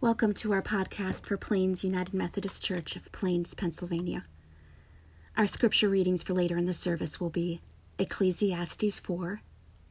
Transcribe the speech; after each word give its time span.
Welcome 0.00 0.32
to 0.34 0.52
our 0.52 0.62
podcast 0.62 1.26
for 1.26 1.36
Plains 1.36 1.82
United 1.82 2.14
Methodist 2.14 2.62
Church 2.62 2.94
of 2.94 3.10
Plains, 3.10 3.52
Pennsylvania. 3.54 4.26
Our 5.36 5.48
scripture 5.48 5.88
readings 5.88 6.22
for 6.22 6.34
later 6.34 6.56
in 6.56 6.66
the 6.66 6.72
service 6.72 7.20
will 7.20 7.30
be 7.30 7.60
Ecclesiastes 7.98 9.00
4 9.00 9.40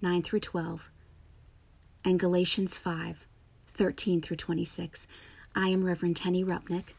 9 0.01 0.21
through 0.21 0.39
12 0.39 0.89
and 2.05 2.17
Galatians 2.17 2.78
5 2.78 3.28
13 3.67 4.21
through 4.21 4.38
26. 4.38 5.07
I 5.54 5.68
am 5.68 5.84
Reverend 5.84 6.16
Tenny 6.16 6.42
Rupnick, 6.42 6.94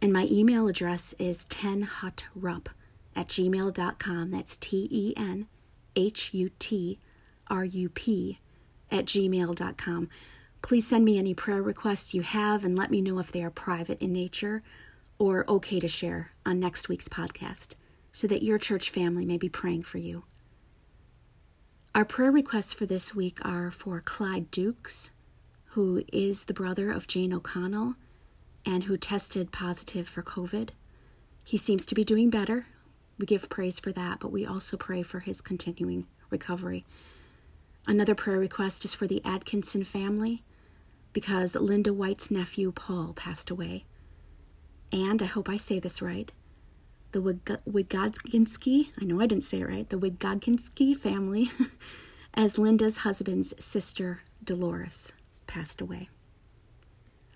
and 0.00 0.12
my 0.12 0.28
email 0.30 0.68
address 0.68 1.16
is 1.18 1.46
tenhutrup 1.46 2.68
at 3.16 3.26
gmail.com. 3.26 4.30
That's 4.30 4.56
T 4.56 4.86
E 4.88 5.14
N 5.16 5.48
H 5.96 6.32
U 6.32 6.50
T 6.60 7.00
R 7.48 7.64
U 7.64 7.88
P 7.88 8.38
at 8.88 9.06
gmail.com. 9.06 10.08
Please 10.62 10.86
send 10.86 11.04
me 11.04 11.18
any 11.18 11.34
prayer 11.34 11.62
requests 11.62 12.14
you 12.14 12.22
have 12.22 12.64
and 12.64 12.76
let 12.76 12.90
me 12.90 13.00
know 13.00 13.18
if 13.18 13.32
they 13.32 13.42
are 13.42 13.50
private 13.50 14.00
in 14.00 14.12
nature 14.12 14.62
or 15.18 15.48
okay 15.48 15.80
to 15.80 15.88
share 15.88 16.32
on 16.46 16.60
next 16.60 16.88
week's 16.88 17.08
podcast 17.08 17.74
so 18.12 18.26
that 18.26 18.42
your 18.42 18.58
church 18.58 18.90
family 18.90 19.24
may 19.24 19.36
be 19.36 19.48
praying 19.48 19.82
for 19.82 19.98
you. 19.98 20.24
Our 21.94 22.04
prayer 22.04 22.30
requests 22.30 22.72
for 22.72 22.86
this 22.86 23.14
week 23.14 23.44
are 23.44 23.70
for 23.70 24.00
Clyde 24.00 24.50
Dukes, 24.50 25.10
who 25.70 26.04
is 26.12 26.44
the 26.44 26.54
brother 26.54 26.92
of 26.92 27.06
Jane 27.06 27.32
O'Connell 27.32 27.94
and 28.64 28.84
who 28.84 28.96
tested 28.96 29.50
positive 29.50 30.06
for 30.06 30.22
COVID. 30.22 30.70
He 31.42 31.56
seems 31.56 31.84
to 31.86 31.94
be 31.94 32.04
doing 32.04 32.30
better. 32.30 32.66
We 33.18 33.26
give 33.26 33.48
praise 33.48 33.80
for 33.80 33.92
that, 33.92 34.20
but 34.20 34.30
we 34.30 34.46
also 34.46 34.76
pray 34.76 35.02
for 35.02 35.20
his 35.20 35.40
continuing 35.40 36.06
recovery. 36.30 36.84
Another 37.86 38.14
prayer 38.14 38.38
request 38.38 38.84
is 38.84 38.94
for 38.94 39.06
the 39.06 39.22
Atkinson 39.24 39.84
family 39.84 40.44
because 41.12 41.54
Linda 41.54 41.92
White's 41.92 42.30
nephew 42.30 42.72
Paul 42.72 43.12
passed 43.14 43.50
away. 43.50 43.84
And 44.92 45.22
I 45.22 45.26
hope 45.26 45.48
I 45.48 45.56
say 45.56 45.78
this 45.78 46.02
right. 46.02 46.30
The 47.12 47.20
Wigodkinski, 47.20 48.88
I 49.00 49.04
know 49.04 49.20
I 49.20 49.26
didn't 49.26 49.44
say 49.44 49.60
it 49.60 49.68
right, 49.68 49.88
the 49.88 49.98
Wigodkinski 49.98 50.96
family, 50.96 51.50
as 52.34 52.58
Linda's 52.58 52.98
husband's 52.98 53.52
sister 53.62 54.22
Dolores 54.44 55.12
passed 55.46 55.80
away. 55.80 56.08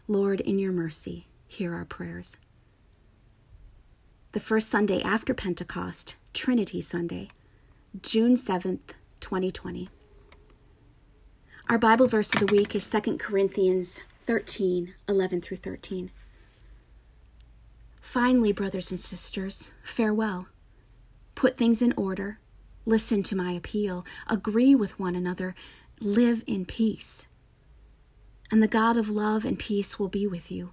Lord, 0.06 0.40
in 0.40 0.58
your 0.58 0.72
mercy, 0.72 1.26
hear 1.46 1.74
our 1.74 1.84
prayers. 1.84 2.36
The 4.32 4.40
first 4.40 4.68
Sunday 4.68 5.02
after 5.02 5.34
Pentecost, 5.34 6.16
Trinity 6.32 6.80
Sunday, 6.80 7.30
June 8.02 8.34
7th, 8.34 8.90
2020. 9.20 9.88
Our 11.66 11.78
Bible 11.78 12.06
verse 12.06 12.30
of 12.34 12.40
the 12.46 12.54
week 12.54 12.74
is 12.74 12.88
2 12.90 13.16
Corinthians 13.16 14.02
13 14.26 14.94
11 15.08 15.40
through 15.40 15.56
13. 15.56 16.10
Finally, 18.02 18.52
brothers 18.52 18.90
and 18.90 19.00
sisters, 19.00 19.72
farewell. 19.82 20.48
Put 21.34 21.56
things 21.56 21.80
in 21.80 21.94
order, 21.96 22.38
listen 22.84 23.22
to 23.22 23.34
my 23.34 23.52
appeal, 23.52 24.04
agree 24.26 24.74
with 24.74 25.00
one 25.00 25.16
another, 25.16 25.54
live 26.00 26.44
in 26.46 26.66
peace. 26.66 27.28
And 28.50 28.62
the 28.62 28.68
God 28.68 28.98
of 28.98 29.08
love 29.08 29.46
and 29.46 29.58
peace 29.58 29.98
will 29.98 30.10
be 30.10 30.26
with 30.26 30.52
you. 30.52 30.72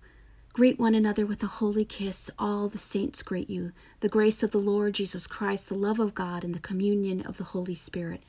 Greet 0.52 0.78
one 0.78 0.94
another 0.94 1.26
with 1.26 1.42
a 1.42 1.48
holy 1.48 1.86
kiss. 1.86 2.30
All 2.38 2.67
the 2.67 2.78
saints 2.78 3.23
greet 3.23 3.50
you. 3.50 3.72
The 4.02 4.09
grace 4.09 4.44
of 4.44 4.52
the 4.52 4.58
Lord 4.58 4.95
Jesus 4.95 5.26
Christ, 5.26 5.70
the 5.70 5.76
love 5.76 6.02
of 6.02 6.14
God, 6.14 6.44
and 6.44 6.53
the 6.53 6.59
communion 6.59 7.22
of 7.22 7.38
the 7.38 7.45
Holy 7.45 7.76
Spirit 7.76 8.22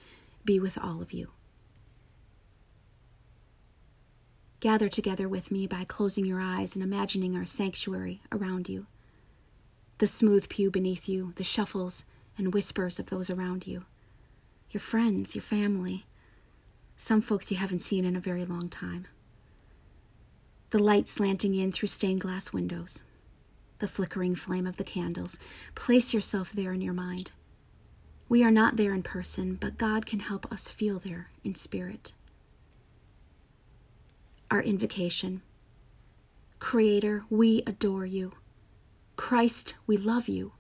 be 0.44 0.60
with 0.60 0.78
all 0.78 1.02
of 1.02 1.12
you. 1.12 1.30
Gather 4.62 4.88
together 4.88 5.28
with 5.28 5.50
me 5.50 5.66
by 5.66 5.82
closing 5.82 6.24
your 6.24 6.40
eyes 6.40 6.76
and 6.76 6.84
imagining 6.84 7.34
our 7.34 7.44
sanctuary 7.44 8.22
around 8.30 8.68
you. 8.68 8.86
The 9.98 10.06
smooth 10.06 10.48
pew 10.48 10.70
beneath 10.70 11.08
you, 11.08 11.32
the 11.34 11.42
shuffles 11.42 12.04
and 12.38 12.54
whispers 12.54 13.00
of 13.00 13.06
those 13.06 13.28
around 13.28 13.66
you. 13.66 13.86
Your 14.70 14.80
friends, 14.80 15.34
your 15.34 15.42
family, 15.42 16.06
some 16.96 17.20
folks 17.20 17.50
you 17.50 17.56
haven't 17.56 17.80
seen 17.80 18.04
in 18.04 18.14
a 18.14 18.20
very 18.20 18.44
long 18.44 18.68
time. 18.68 19.08
The 20.70 20.78
light 20.78 21.08
slanting 21.08 21.56
in 21.56 21.72
through 21.72 21.88
stained 21.88 22.20
glass 22.20 22.52
windows, 22.52 23.02
the 23.80 23.88
flickering 23.88 24.36
flame 24.36 24.68
of 24.68 24.76
the 24.76 24.84
candles. 24.84 25.40
Place 25.74 26.14
yourself 26.14 26.52
there 26.52 26.72
in 26.72 26.80
your 26.80 26.94
mind. 26.94 27.32
We 28.28 28.44
are 28.44 28.52
not 28.52 28.76
there 28.76 28.94
in 28.94 29.02
person, 29.02 29.56
but 29.56 29.76
God 29.76 30.06
can 30.06 30.20
help 30.20 30.50
us 30.52 30.70
feel 30.70 31.00
there 31.00 31.30
in 31.42 31.56
spirit 31.56 32.12
our 34.52 34.60
invocation. 34.60 35.40
Creator, 36.58 37.24
we 37.30 37.62
adore 37.66 38.04
you. 38.04 38.34
Christ, 39.16 39.76
we 39.86 39.96
love 39.96 40.28
you. 40.28 40.52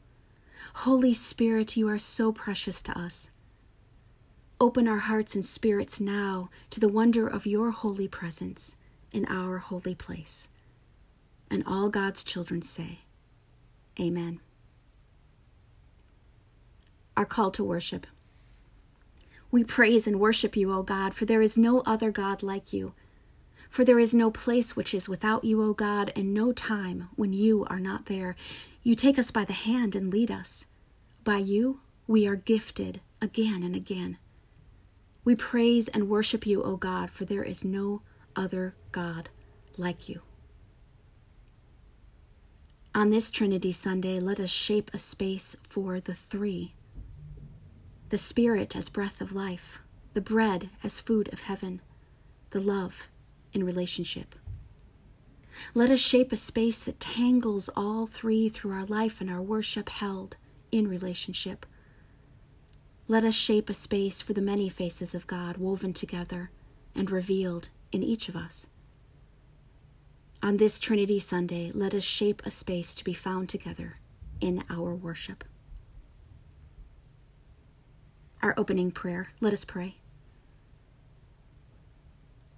Holy 0.76 1.12
Spirit, 1.12 1.76
you 1.76 1.90
are 1.90 1.98
so 1.98 2.32
precious 2.32 2.80
to 2.80 2.98
us. 2.98 3.28
Open 4.58 4.88
our 4.88 5.00
hearts 5.00 5.34
and 5.34 5.44
spirits 5.44 6.00
now 6.00 6.48
to 6.70 6.80
the 6.80 6.88
wonder 6.88 7.28
of 7.28 7.44
your 7.44 7.70
holy 7.70 8.08
presence 8.08 8.78
in 9.12 9.26
our 9.26 9.58
holy 9.58 9.94
place. 9.94 10.48
And 11.50 11.62
all 11.66 11.90
God's 11.90 12.24
children 12.24 12.62
say, 12.62 13.00
Amen. 14.00 14.40
Our 17.14 17.26
call 17.26 17.50
to 17.50 17.62
worship. 17.62 18.06
We 19.50 19.64
praise 19.64 20.06
and 20.06 20.18
worship 20.18 20.56
you, 20.56 20.72
O 20.72 20.82
God, 20.82 21.12
for 21.12 21.26
there 21.26 21.42
is 21.42 21.58
no 21.58 21.82
other 21.82 22.10
God 22.10 22.42
like 22.42 22.72
you. 22.72 22.94
For 23.72 23.86
there 23.86 23.98
is 23.98 24.12
no 24.12 24.30
place 24.30 24.76
which 24.76 24.92
is 24.92 25.08
without 25.08 25.44
you, 25.44 25.62
O 25.62 25.72
God, 25.72 26.12
and 26.14 26.34
no 26.34 26.52
time 26.52 27.08
when 27.16 27.32
you 27.32 27.64
are 27.70 27.80
not 27.80 28.04
there. 28.04 28.36
You 28.82 28.94
take 28.94 29.18
us 29.18 29.30
by 29.30 29.46
the 29.46 29.54
hand 29.54 29.96
and 29.96 30.12
lead 30.12 30.30
us. 30.30 30.66
By 31.24 31.38
you 31.38 31.80
we 32.06 32.26
are 32.26 32.36
gifted 32.36 33.00
again 33.22 33.62
and 33.62 33.74
again. 33.74 34.18
We 35.24 35.34
praise 35.34 35.88
and 35.88 36.10
worship 36.10 36.46
you, 36.46 36.62
O 36.62 36.76
God, 36.76 37.08
for 37.10 37.24
there 37.24 37.42
is 37.42 37.64
no 37.64 38.02
other 38.36 38.74
God 38.90 39.30
like 39.78 40.06
you. 40.06 40.20
On 42.94 43.08
this 43.08 43.30
Trinity 43.30 43.72
Sunday, 43.72 44.20
let 44.20 44.38
us 44.38 44.50
shape 44.50 44.90
a 44.92 44.98
space 44.98 45.56
for 45.62 45.98
the 45.98 46.14
three 46.14 46.74
the 48.10 48.18
Spirit 48.18 48.76
as 48.76 48.90
breath 48.90 49.22
of 49.22 49.32
life, 49.32 49.78
the 50.12 50.20
bread 50.20 50.68
as 50.84 51.00
food 51.00 51.32
of 51.32 51.40
heaven, 51.40 51.80
the 52.50 52.60
love 52.60 53.08
in 53.52 53.64
relationship. 53.64 54.34
Let 55.74 55.90
us 55.90 56.00
shape 56.00 56.32
a 56.32 56.36
space 56.36 56.80
that 56.80 57.00
tangles 57.00 57.68
all 57.76 58.06
three 58.06 58.48
through 58.48 58.72
our 58.72 58.86
life 58.86 59.20
and 59.20 59.30
our 59.30 59.42
worship 59.42 59.88
held 59.88 60.36
in 60.70 60.88
relationship. 60.88 61.66
Let 63.08 63.24
us 63.24 63.34
shape 63.34 63.68
a 63.68 63.74
space 63.74 64.22
for 64.22 64.32
the 64.32 64.40
many 64.42 64.68
faces 64.68 65.14
of 65.14 65.26
God 65.26 65.58
woven 65.58 65.92
together 65.92 66.50
and 66.94 67.10
revealed 67.10 67.68
in 67.90 68.02
each 68.02 68.28
of 68.28 68.36
us. 68.36 68.68
On 70.42 70.56
this 70.56 70.78
Trinity 70.80 71.18
Sunday, 71.18 71.70
let 71.72 71.94
us 71.94 72.02
shape 72.02 72.42
a 72.44 72.50
space 72.50 72.94
to 72.96 73.04
be 73.04 73.14
found 73.14 73.48
together 73.48 73.98
in 74.40 74.64
our 74.68 74.94
worship. 74.94 75.44
Our 78.42 78.54
opening 78.56 78.90
prayer, 78.90 79.28
let 79.40 79.52
us 79.52 79.64
pray. 79.64 80.01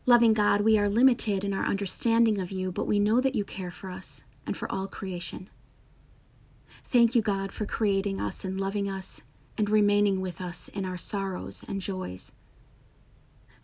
Loving 0.06 0.34
God, 0.34 0.60
we 0.60 0.78
are 0.78 0.88
limited 0.88 1.44
in 1.44 1.54
our 1.54 1.64
understanding 1.64 2.38
of 2.38 2.50
you, 2.50 2.70
but 2.70 2.86
we 2.86 2.98
know 2.98 3.22
that 3.22 3.34
you 3.34 3.42
care 3.42 3.70
for 3.70 3.88
us 3.88 4.24
and 4.46 4.54
for 4.54 4.70
all 4.70 4.86
creation. 4.86 5.48
Thank 6.84 7.14
you, 7.14 7.22
God, 7.22 7.52
for 7.52 7.64
creating 7.64 8.20
us 8.20 8.44
and 8.44 8.60
loving 8.60 8.86
us 8.86 9.22
and 9.56 9.70
remaining 9.70 10.20
with 10.20 10.42
us 10.42 10.68
in 10.68 10.84
our 10.84 10.98
sorrows 10.98 11.64
and 11.66 11.80
joys. 11.80 12.32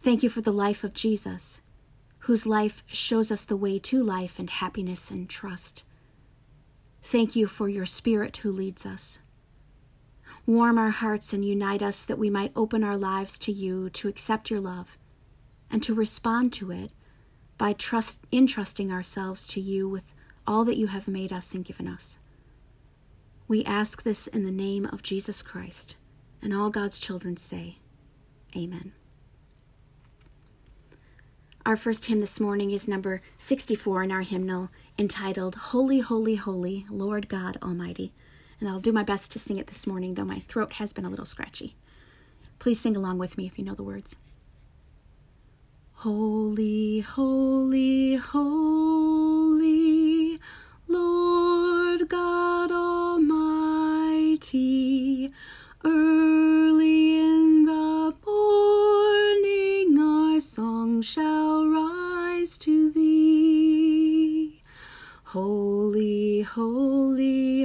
Thank 0.03 0.23
you 0.23 0.31
for 0.31 0.41
the 0.41 0.51
life 0.51 0.83
of 0.83 0.95
Jesus, 0.95 1.61
whose 2.21 2.47
life 2.47 2.83
shows 2.87 3.31
us 3.31 3.45
the 3.45 3.57
way 3.57 3.79
to 3.79 4.03
life 4.03 4.39
and 4.39 4.49
happiness 4.49 5.11
and 5.11 5.29
trust. 5.29 5.85
Thank 7.03 7.37
you 7.37 7.47
for 7.49 7.69
your 7.69 7.85
Spirit 7.85 8.39
who 8.39 8.51
leads 8.51 8.87
us. 8.87 9.19
Warm 10.47 10.79
our 10.79 10.91
hearts 10.91 11.35
and 11.35 11.45
unite 11.45 11.83
us 11.83 12.03
that 12.03 12.19
we 12.19 12.31
might 12.31 12.53
open 12.57 12.83
our 12.83 12.97
lives 12.97 13.39
to 13.41 13.53
you 13.53 13.91
to 13.91 14.09
accept 14.09 14.51
your 14.51 14.61
love 14.61 14.97
and 15.71 15.83
to 15.83 15.95
respond 15.95 16.53
to 16.55 16.71
it 16.71 16.91
by 17.59 17.73
trust, 17.73 18.21
entrusting 18.33 18.91
ourselves 18.91 19.47
to 19.49 19.61
you 19.61 19.89
with 19.89 20.15
all 20.47 20.65
that 20.65 20.77
you 20.77 20.89
have 20.89 21.07
made 21.07 21.33
us 21.33 21.55
and 21.55 21.65
given 21.65 21.87
us. 21.87 22.19
We 23.47 23.65
ask 23.65 24.03
this 24.03 24.27
in 24.27 24.45
the 24.45 24.51
name 24.51 24.87
of 24.87 25.03
Jesus 25.03 25.43
Christ, 25.43 25.97
and 26.41 26.55
all 26.55 26.71
God's 26.71 26.99
children 26.99 27.37
say, 27.37 27.79
Amen. 28.57 28.93
Our 31.67 31.77
first 31.77 32.07
hymn 32.07 32.21
this 32.21 32.41
morning 32.41 32.71
is 32.71 32.89
number 32.89 33.21
64 33.37 34.05
in 34.05 34.13
our 34.13 34.23
hymnal, 34.23 34.71
entitled 34.99 35.55
Holy, 35.57 36.01
Holy, 36.01 36.37
Holy, 36.37 36.87
Lord 36.89 37.29
God 37.29 37.59
Almighty. 37.63 38.13
And 38.59 38.69
I'll 38.69 38.81
do 38.81 38.93
my 38.93 39.03
best 39.03 39.31
to 39.33 39.39
sing 39.39 39.57
it 39.57 39.67
this 39.67 39.87
morning, 39.87 40.15
though 40.15 40.25
my 40.25 40.41
throat 40.41 40.75
has 40.75 40.93
been 40.93 41.05
a 41.05 41.11
little 41.11 41.27
scratchy. 41.27 41.77
Please 42.59 42.81
sing 42.81 42.97
along 42.97 43.19
with 43.19 43.37
me 43.37 43.47
if 43.47 43.59
you 43.59 43.65
know 43.65 43.75
the 43.75 43.83
words. 43.83 44.17
Holy, 46.03 47.01
holy, 47.01 48.17
holy, 48.17 49.61
Lord 50.89 52.09
God 52.09 52.73
Almighty, 52.73 54.41
early 55.85 57.19
in 57.21 57.67
the 57.67 58.15
morning 58.27 59.99
our 59.99 60.41
song 60.41 61.03
shall 61.03 61.67
rise 61.69 62.57
to 62.57 62.91
thee. 62.93 64.63
Holy, 65.25 66.41
holy, 66.41 67.65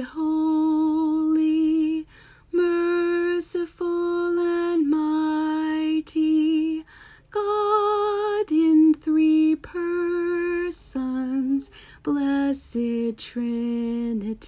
blessed 12.76 13.16
Trinity. 13.18 14.44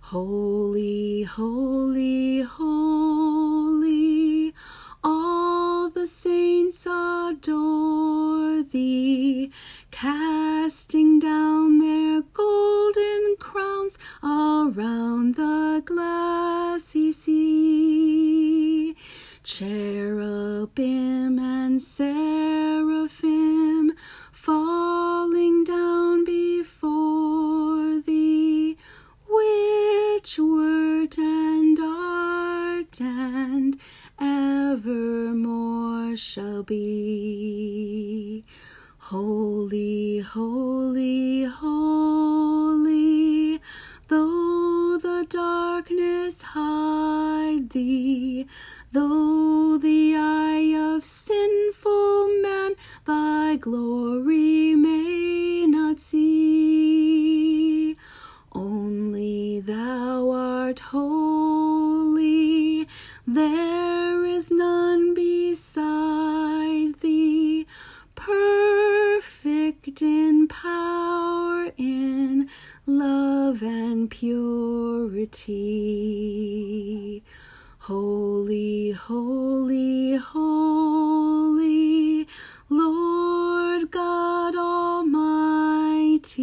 Holy, 0.00 1.22
holy, 1.22 2.42
holy, 2.42 3.74
all 5.02 5.88
the 5.88 6.06
saints 6.06 6.86
adore 6.86 8.62
thee, 8.62 9.50
casting 9.90 11.18
down 11.18 11.78
their 11.78 12.20
golden 12.34 13.36
crowns 13.38 13.98
around 14.22 15.36
the 15.36 15.82
glassy 15.84 17.10
sea. 17.10 18.94
Cherubim 19.42 21.38
and 21.38 21.80
seraphim 21.80 23.66
falling 24.46 25.64
down 25.64 26.24
before 26.24 28.00
thee, 28.06 28.76
which 29.28 30.38
wert 30.38 31.18
and 31.18 31.76
art 31.80 33.00
and 33.00 33.76
evermore 34.20 36.16
shall 36.16 36.62
be. 36.62 38.44
Holy, 38.98 40.20
holy, 40.20 41.42
holy, 41.42 43.60
though 44.06 44.98
the 45.02 45.26
darkness 45.28 46.42
hide 46.42 47.70
thee, 47.70 48.46
though 48.92 49.76
the 49.76 50.14
eye 50.14 50.94
of 50.94 51.04
sinful 51.04 52.28
man 52.42 52.76
thy 53.04 53.56
glory 53.56 54.35
Holy, 77.78 78.92
holy, 78.92 80.16
holy, 80.16 82.28
Lord 82.68 83.90
God 83.90 84.54
Almighty, 84.54 86.36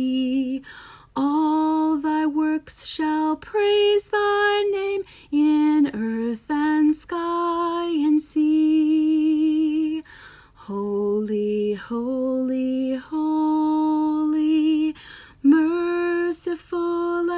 all 1.15 1.95
thy 1.97 2.25
works 2.25 2.85
shall 2.85 3.37
praise 3.37 4.07
thy 4.07 4.67
name 4.71 5.03
in 5.31 5.91
earth 5.93 6.49
and 6.49 6.93
sky 6.93 7.87
and 7.87 8.21
sea. 8.21 10.03
Holy, 10.55 11.75
holy, 11.75 12.95
holy, 12.95 14.93
merciful 15.41 17.31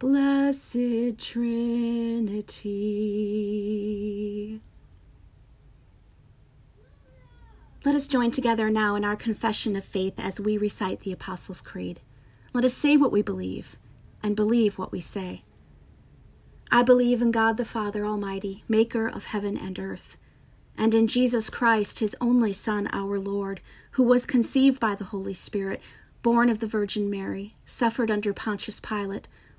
blessed 0.00 1.18
Trinity. 1.18 2.62
Let 7.84 7.94
us 7.94 8.08
join 8.08 8.30
together 8.30 8.70
now 8.70 8.94
in 8.94 9.04
our 9.04 9.14
confession 9.14 9.76
of 9.76 9.84
faith 9.84 10.14
as 10.16 10.40
we 10.40 10.56
recite 10.56 11.00
the 11.00 11.12
Apostles' 11.12 11.60
Creed. 11.60 12.00
Let 12.54 12.64
us 12.64 12.72
say 12.72 12.96
what 12.96 13.12
we 13.12 13.20
believe 13.20 13.76
and 14.22 14.34
believe 14.34 14.78
what 14.78 14.90
we 14.90 15.00
say. 15.00 15.44
I 16.72 16.82
believe 16.82 17.20
in 17.20 17.30
God 17.30 17.58
the 17.58 17.66
Father 17.66 18.06
Almighty, 18.06 18.64
maker 18.68 19.06
of 19.06 19.26
heaven 19.26 19.58
and 19.58 19.78
earth, 19.78 20.16
and 20.78 20.94
in 20.94 21.08
Jesus 21.08 21.50
Christ, 21.50 21.98
his 21.98 22.16
only 22.22 22.54
Son, 22.54 22.88
our 22.90 23.18
Lord, 23.18 23.60
who 23.92 24.04
was 24.04 24.24
conceived 24.24 24.80
by 24.80 24.94
the 24.94 25.04
Holy 25.04 25.34
Spirit, 25.34 25.82
born 26.22 26.48
of 26.48 26.60
the 26.60 26.66
Virgin 26.66 27.10
Mary, 27.10 27.56
suffered 27.66 28.10
under 28.10 28.32
Pontius 28.32 28.80
Pilate, 28.80 29.28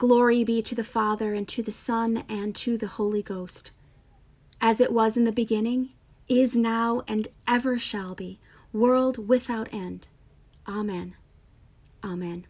Glory 0.00 0.44
be 0.44 0.62
to 0.62 0.74
the 0.74 0.82
Father, 0.82 1.34
and 1.34 1.46
to 1.46 1.62
the 1.62 1.70
Son, 1.70 2.24
and 2.26 2.56
to 2.56 2.78
the 2.78 2.86
Holy 2.86 3.22
Ghost, 3.22 3.70
as 4.58 4.80
it 4.80 4.94
was 4.94 5.14
in 5.14 5.24
the 5.24 5.30
beginning, 5.30 5.90
is 6.26 6.56
now, 6.56 7.02
and 7.06 7.28
ever 7.46 7.76
shall 7.76 8.14
be, 8.14 8.40
world 8.72 9.28
without 9.28 9.68
end. 9.74 10.06
Amen. 10.66 11.16
Amen. 12.02 12.46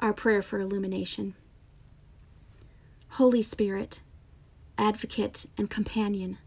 Our 0.00 0.12
prayer 0.12 0.42
for 0.42 0.58
illumination. 0.58 1.36
Holy 3.10 3.42
Spirit, 3.42 4.00
advocate 4.76 5.46
and 5.56 5.70
companion, 5.70 6.38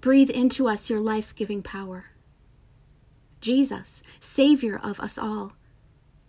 breathe 0.00 0.30
into 0.30 0.66
us 0.66 0.88
your 0.88 1.00
life 1.00 1.34
giving 1.34 1.62
power. 1.62 2.06
Jesus, 3.42 4.02
Savior 4.18 4.80
of 4.82 4.98
us 5.00 5.18
all, 5.18 5.52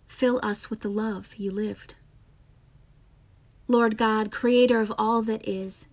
fill 0.08 0.40
us 0.42 0.70
with 0.70 0.80
the 0.80 0.88
love 0.88 1.34
you 1.36 1.52
lived. 1.52 1.94
Lord 3.68 3.96
God, 3.96 4.32
Creator 4.32 4.80
of 4.80 4.92
all 4.98 5.22
that 5.22 5.46
is, 5.46 5.86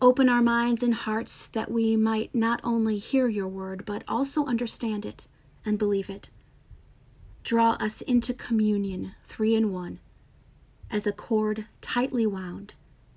open 0.00 0.28
our 0.28 0.42
minds 0.42 0.82
and 0.82 0.94
hearts 0.94 1.48
that 1.48 1.70
we 1.70 1.96
might 1.96 2.34
not 2.34 2.60
only 2.62 2.98
hear 2.98 3.26
your 3.26 3.48
word, 3.48 3.84
but 3.84 4.04
also 4.06 4.46
understand 4.46 5.04
it 5.04 5.26
and 5.64 5.78
believe 5.78 6.10
it. 6.10 6.28
Draw 7.42 7.72
us 7.72 8.02
into 8.02 8.34
communion, 8.34 9.14
three 9.24 9.56
in 9.56 9.72
one 9.72 9.98
as 10.92 11.06
a 11.06 11.12
cord 11.12 11.66
tightly 11.80 12.26
wound 12.26 12.74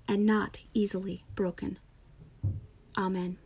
and 0.08 0.24
not 0.24 0.58
easily 0.72 1.24
broken. 1.34 1.78
Amen. 2.96 3.36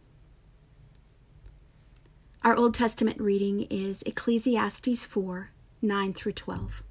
Our 2.43 2.55
Old 2.55 2.73
Testament 2.73 3.21
reading 3.21 3.63
is 3.63 4.03
Ecclesiastes 4.07 5.05
4 5.05 5.51
9 5.83 6.13
through 6.13 6.33
12. 6.33 6.83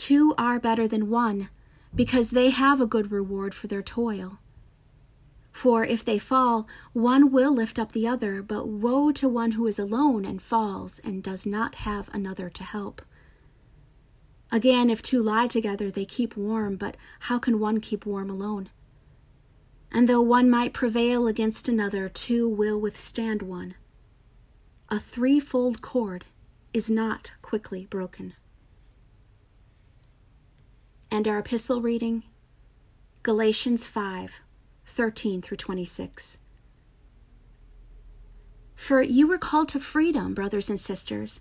Two 0.00 0.34
are 0.38 0.58
better 0.58 0.88
than 0.88 1.10
one 1.10 1.50
because 1.94 2.30
they 2.30 2.48
have 2.48 2.80
a 2.80 2.86
good 2.86 3.12
reward 3.12 3.52
for 3.54 3.66
their 3.66 3.82
toil. 3.82 4.38
For 5.52 5.84
if 5.84 6.02
they 6.02 6.16
fall, 6.16 6.66
one 6.94 7.30
will 7.30 7.52
lift 7.52 7.78
up 7.78 7.92
the 7.92 8.08
other, 8.08 8.42
but 8.42 8.66
woe 8.66 9.12
to 9.12 9.28
one 9.28 9.50
who 9.52 9.66
is 9.66 9.78
alone 9.78 10.24
and 10.24 10.40
falls 10.40 11.00
and 11.00 11.22
does 11.22 11.44
not 11.44 11.74
have 11.74 12.08
another 12.14 12.48
to 12.48 12.64
help. 12.64 13.02
Again, 14.50 14.88
if 14.88 15.02
two 15.02 15.22
lie 15.22 15.48
together, 15.48 15.90
they 15.90 16.06
keep 16.06 16.34
warm, 16.34 16.76
but 16.76 16.96
how 17.28 17.38
can 17.38 17.60
one 17.60 17.78
keep 17.78 18.06
warm 18.06 18.30
alone? 18.30 18.70
And 19.92 20.08
though 20.08 20.22
one 20.22 20.48
might 20.48 20.72
prevail 20.72 21.26
against 21.26 21.68
another, 21.68 22.08
two 22.08 22.48
will 22.48 22.80
withstand 22.80 23.42
one. 23.42 23.74
A 24.88 24.98
threefold 24.98 25.82
cord 25.82 26.24
is 26.72 26.90
not 26.90 27.32
quickly 27.42 27.84
broken. 27.84 28.32
And 31.10 31.26
our 31.26 31.38
epistle 31.38 31.80
reading, 31.80 32.22
Galatians 33.22 33.86
5 33.86 34.40
13 34.86 35.42
through 35.42 35.56
26. 35.56 36.38
For 38.74 39.02
you 39.02 39.26
were 39.26 39.38
called 39.38 39.68
to 39.70 39.80
freedom, 39.80 40.34
brothers 40.34 40.70
and 40.70 40.78
sisters. 40.78 41.40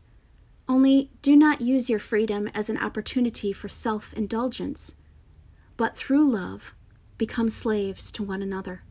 Only 0.68 1.12
do 1.22 1.36
not 1.36 1.62
use 1.62 1.90
your 1.90 2.00
freedom 2.00 2.48
as 2.54 2.70
an 2.70 2.78
opportunity 2.78 3.52
for 3.54 3.68
self 3.68 4.14
indulgence, 4.14 4.96
but 5.78 5.96
through 5.96 6.30
love 6.30 6.76
become 7.18 7.50
slaves 7.50 8.12
to 8.12 8.24
one 8.24 8.42
another. 8.42 8.84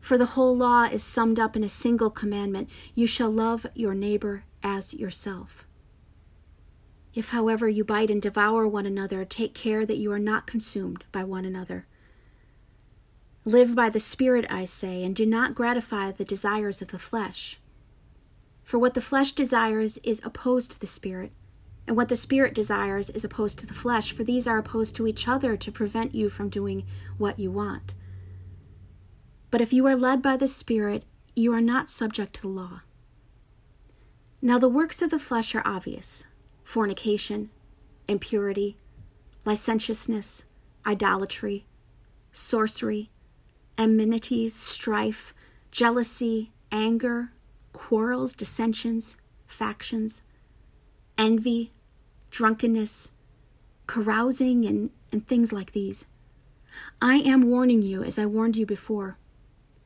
For 0.00 0.16
the 0.16 0.32
whole 0.36 0.56
law 0.56 0.84
is 0.84 1.02
summed 1.02 1.38
up 1.38 1.56
in 1.56 1.64
a 1.64 1.68
single 1.68 2.10
commandment 2.10 2.70
you 2.94 3.06
shall 3.06 3.30
love 3.30 3.66
your 3.74 3.94
neighbor 3.94 4.44
as 4.62 4.94
yourself. 4.94 5.67
If, 7.14 7.30
however, 7.30 7.68
you 7.68 7.84
bite 7.84 8.10
and 8.10 8.20
devour 8.20 8.66
one 8.66 8.86
another, 8.86 9.24
take 9.24 9.54
care 9.54 9.86
that 9.86 9.96
you 9.96 10.12
are 10.12 10.18
not 10.18 10.46
consumed 10.46 11.04
by 11.10 11.24
one 11.24 11.44
another. 11.44 11.86
Live 13.44 13.74
by 13.74 13.88
the 13.88 14.00
Spirit, 14.00 14.46
I 14.50 14.66
say, 14.66 15.02
and 15.02 15.16
do 15.16 15.24
not 15.24 15.54
gratify 15.54 16.12
the 16.12 16.24
desires 16.24 16.82
of 16.82 16.88
the 16.88 16.98
flesh. 16.98 17.58
For 18.62 18.78
what 18.78 18.92
the 18.92 19.00
flesh 19.00 19.32
desires 19.32 19.96
is 19.98 20.20
opposed 20.24 20.72
to 20.72 20.80
the 20.80 20.86
Spirit, 20.86 21.32
and 21.86 21.96
what 21.96 22.10
the 22.10 22.16
Spirit 22.16 22.54
desires 22.54 23.08
is 23.08 23.24
opposed 23.24 23.58
to 23.60 23.66
the 23.66 23.72
flesh, 23.72 24.12
for 24.12 24.22
these 24.22 24.46
are 24.46 24.58
opposed 24.58 24.94
to 24.96 25.06
each 25.06 25.26
other 25.26 25.56
to 25.56 25.72
prevent 25.72 26.14
you 26.14 26.28
from 26.28 26.50
doing 26.50 26.84
what 27.16 27.38
you 27.38 27.50
want. 27.50 27.94
But 29.50 29.62
if 29.62 29.72
you 29.72 29.86
are 29.86 29.96
led 29.96 30.20
by 30.20 30.36
the 30.36 30.48
Spirit, 30.48 31.04
you 31.34 31.54
are 31.54 31.62
not 31.62 31.88
subject 31.88 32.34
to 32.34 32.42
the 32.42 32.48
law. 32.48 32.82
Now 34.42 34.58
the 34.58 34.68
works 34.68 35.00
of 35.00 35.08
the 35.08 35.18
flesh 35.18 35.54
are 35.54 35.62
obvious 35.64 36.24
fornication, 36.68 37.48
impurity, 38.08 38.76
licentiousness, 39.46 40.44
idolatry, 40.84 41.64
sorcery, 42.30 43.08
enmities, 43.78 44.54
strife, 44.54 45.32
jealousy, 45.70 46.52
anger, 46.70 47.32
quarrels, 47.72 48.34
dissensions, 48.34 49.16
factions, 49.46 50.22
envy, 51.16 51.72
drunkenness, 52.30 53.12
carousing, 53.86 54.66
and, 54.66 54.90
and 55.10 55.26
things 55.26 55.54
like 55.54 55.72
these. 55.72 56.04
I 57.00 57.14
am 57.20 57.48
warning 57.48 57.80
you, 57.80 58.02
as 58.02 58.18
I 58.18 58.26
warned 58.26 58.56
you 58.56 58.66
before. 58.66 59.16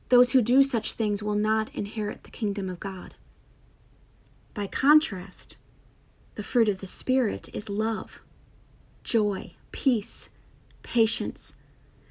Those 0.09 0.33
who 0.33 0.43
do 0.43 0.65
such 0.65 0.95
things 0.95 1.23
will 1.23 1.37
not 1.37 1.73
inherit 1.77 2.25
the 2.25 2.33
kingdom 2.33 2.69
of 2.69 2.81
God. 2.81 3.15
By 4.53 4.67
contrast, 4.67 5.57
the 6.35 6.43
fruit 6.43 6.69
of 6.69 6.79
the 6.79 6.87
Spirit 6.87 7.51
is 7.53 7.69
love, 7.69 8.23
joy, 9.05 9.53
peace, 9.71 10.31
patience, 10.83 11.55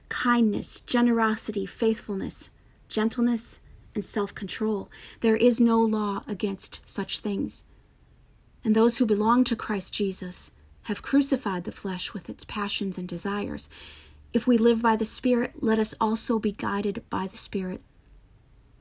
kindness, 0.10 0.82
generosity, 0.82 1.66
faithfulness, 1.66 2.52
gentleness, 2.88 3.60
and 3.96 4.06
self 4.06 4.36
control. 4.36 4.90
There 5.22 5.36
is 5.36 5.60
no 5.60 5.80
law 5.80 6.24
against 6.28 6.82
such 6.86 7.20
things. 7.20 7.64
And 8.64 8.76
those 8.76 8.98
who 8.98 9.06
belong 9.06 9.44
to 9.46 9.56
Christ 9.56 9.94
Jesus 9.94 10.52
have 10.84 11.02
crucified 11.02 11.64
the 11.64 11.72
flesh 11.72 12.14
with 12.14 12.30
its 12.30 12.46
passions 12.46 12.98
and 12.98 13.08
desires. 13.08 13.70
If 14.34 14.46
we 14.46 14.58
live 14.58 14.82
by 14.82 14.96
the 14.96 15.06
Spirit, 15.06 15.64
let 15.64 15.80
us 15.80 15.96
also 16.00 16.38
be 16.38 16.52
guided 16.52 17.04
by 17.10 17.28
the 17.28 17.38
Spirit. 17.38 17.82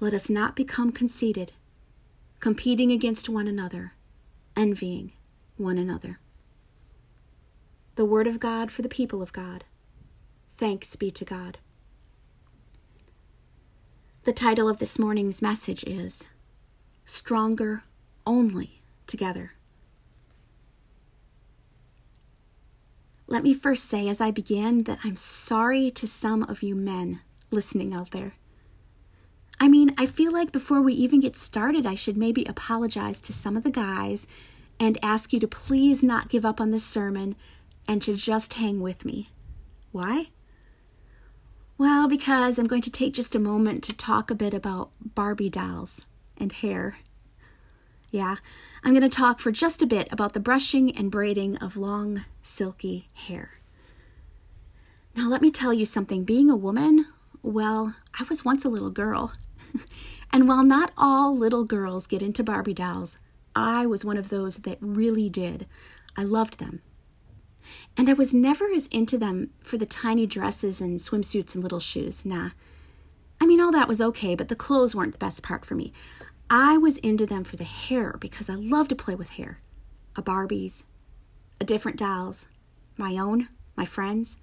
Let 0.00 0.12
us 0.14 0.28
not 0.28 0.54
become 0.54 0.92
conceited, 0.92 1.52
competing 2.40 2.92
against 2.92 3.28
one 3.28 3.48
another, 3.48 3.94
envying 4.56 5.12
one 5.60 5.78
another. 5.78 6.18
The 7.96 8.06
Word 8.06 8.26
of 8.26 8.40
God 8.40 8.70
for 8.70 8.82
the 8.82 8.88
people 8.88 9.20
of 9.20 9.32
God. 9.32 9.64
Thanks 10.56 10.96
be 10.96 11.10
to 11.10 11.24
God. 11.24 11.58
The 14.24 14.32
title 14.32 14.68
of 14.68 14.78
this 14.78 14.98
morning's 14.98 15.42
message 15.42 15.84
is 15.84 16.26
Stronger 17.04 17.84
Only 18.26 18.80
Together. 19.06 19.52
Let 23.26 23.42
me 23.42 23.54
first 23.54 23.84
say, 23.84 24.08
as 24.08 24.20
I 24.20 24.30
begin, 24.30 24.84
that 24.84 24.98
I'm 25.04 25.16
sorry 25.16 25.90
to 25.92 26.06
some 26.06 26.42
of 26.44 26.62
you 26.62 26.74
men 26.74 27.20
listening 27.50 27.94
out 27.94 28.10
there. 28.10 28.34
I 29.60 29.68
mean, 29.68 29.94
I 29.98 30.06
feel 30.06 30.32
like 30.32 30.52
before 30.52 30.80
we 30.80 30.94
even 30.94 31.20
get 31.20 31.36
started, 31.36 31.86
I 31.86 31.94
should 31.94 32.16
maybe 32.16 32.44
apologize 32.44 33.20
to 33.20 33.32
some 33.32 33.56
of 33.56 33.62
the 33.62 33.70
guys 33.70 34.26
and 34.80 34.98
ask 35.02 35.32
you 35.32 35.38
to 35.38 35.46
please 35.46 36.02
not 36.02 36.30
give 36.30 36.44
up 36.44 36.60
on 36.60 36.70
this 36.70 36.84
sermon 36.84 37.36
and 37.86 38.00
to 38.02 38.16
just 38.16 38.54
hang 38.54 38.80
with 38.80 39.04
me. 39.04 39.28
Why? 39.92 40.30
Well, 41.76 42.08
because 42.08 42.58
I'm 42.58 42.66
going 42.66 42.82
to 42.82 42.90
take 42.90 43.12
just 43.12 43.34
a 43.34 43.38
moment 43.38 43.84
to 43.84 43.96
talk 43.96 44.30
a 44.30 44.34
bit 44.34 44.54
about 44.54 44.90
Barbie 45.14 45.50
dolls 45.50 46.06
and 46.36 46.50
hair. 46.52 46.98
Yeah, 48.10 48.36
I'm 48.82 48.92
going 48.92 49.08
to 49.08 49.14
talk 49.14 49.38
for 49.38 49.52
just 49.52 49.82
a 49.82 49.86
bit 49.86 50.08
about 50.10 50.32
the 50.32 50.40
brushing 50.40 50.96
and 50.96 51.10
braiding 51.10 51.56
of 51.58 51.76
long, 51.76 52.24
silky 52.42 53.08
hair. 53.12 53.60
Now, 55.14 55.28
let 55.28 55.42
me 55.42 55.50
tell 55.50 55.74
you 55.74 55.84
something. 55.84 56.24
Being 56.24 56.50
a 56.50 56.56
woman, 56.56 57.06
well, 57.42 57.94
I 58.18 58.24
was 58.24 58.44
once 58.44 58.64
a 58.64 58.68
little 58.68 58.90
girl. 58.90 59.32
and 60.32 60.48
while 60.48 60.64
not 60.64 60.92
all 60.96 61.36
little 61.36 61.64
girls 61.64 62.06
get 62.06 62.22
into 62.22 62.42
Barbie 62.42 62.74
dolls, 62.74 63.18
I 63.54 63.86
was 63.86 64.04
one 64.04 64.16
of 64.16 64.28
those 64.28 64.58
that 64.58 64.78
really 64.80 65.28
did. 65.28 65.66
I 66.16 66.22
loved 66.24 66.58
them. 66.58 66.82
And 67.96 68.08
I 68.08 68.14
was 68.14 68.34
never 68.34 68.70
as 68.70 68.86
into 68.88 69.18
them 69.18 69.50
for 69.60 69.76
the 69.76 69.86
tiny 69.86 70.26
dresses 70.26 70.80
and 70.80 70.98
swimsuits 70.98 71.54
and 71.54 71.62
little 71.62 71.80
shoes. 71.80 72.24
Nah. 72.24 72.50
I 73.40 73.46
mean, 73.46 73.60
all 73.60 73.72
that 73.72 73.88
was 73.88 74.00
okay, 74.00 74.34
but 74.34 74.48
the 74.48 74.56
clothes 74.56 74.94
weren't 74.94 75.12
the 75.12 75.18
best 75.18 75.42
part 75.42 75.64
for 75.64 75.74
me. 75.74 75.92
I 76.48 76.76
was 76.76 76.98
into 76.98 77.26
them 77.26 77.44
for 77.44 77.56
the 77.56 77.64
hair 77.64 78.16
because 78.18 78.50
I 78.50 78.54
love 78.54 78.88
to 78.88 78.96
play 78.96 79.14
with 79.14 79.30
hair. 79.30 79.60
A 80.16 80.22
Barbie's, 80.22 80.84
a 81.60 81.64
different 81.64 81.98
dolls, 81.98 82.48
my 82.96 83.16
own, 83.16 83.48
my 83.76 83.84
friends, 83.84 84.36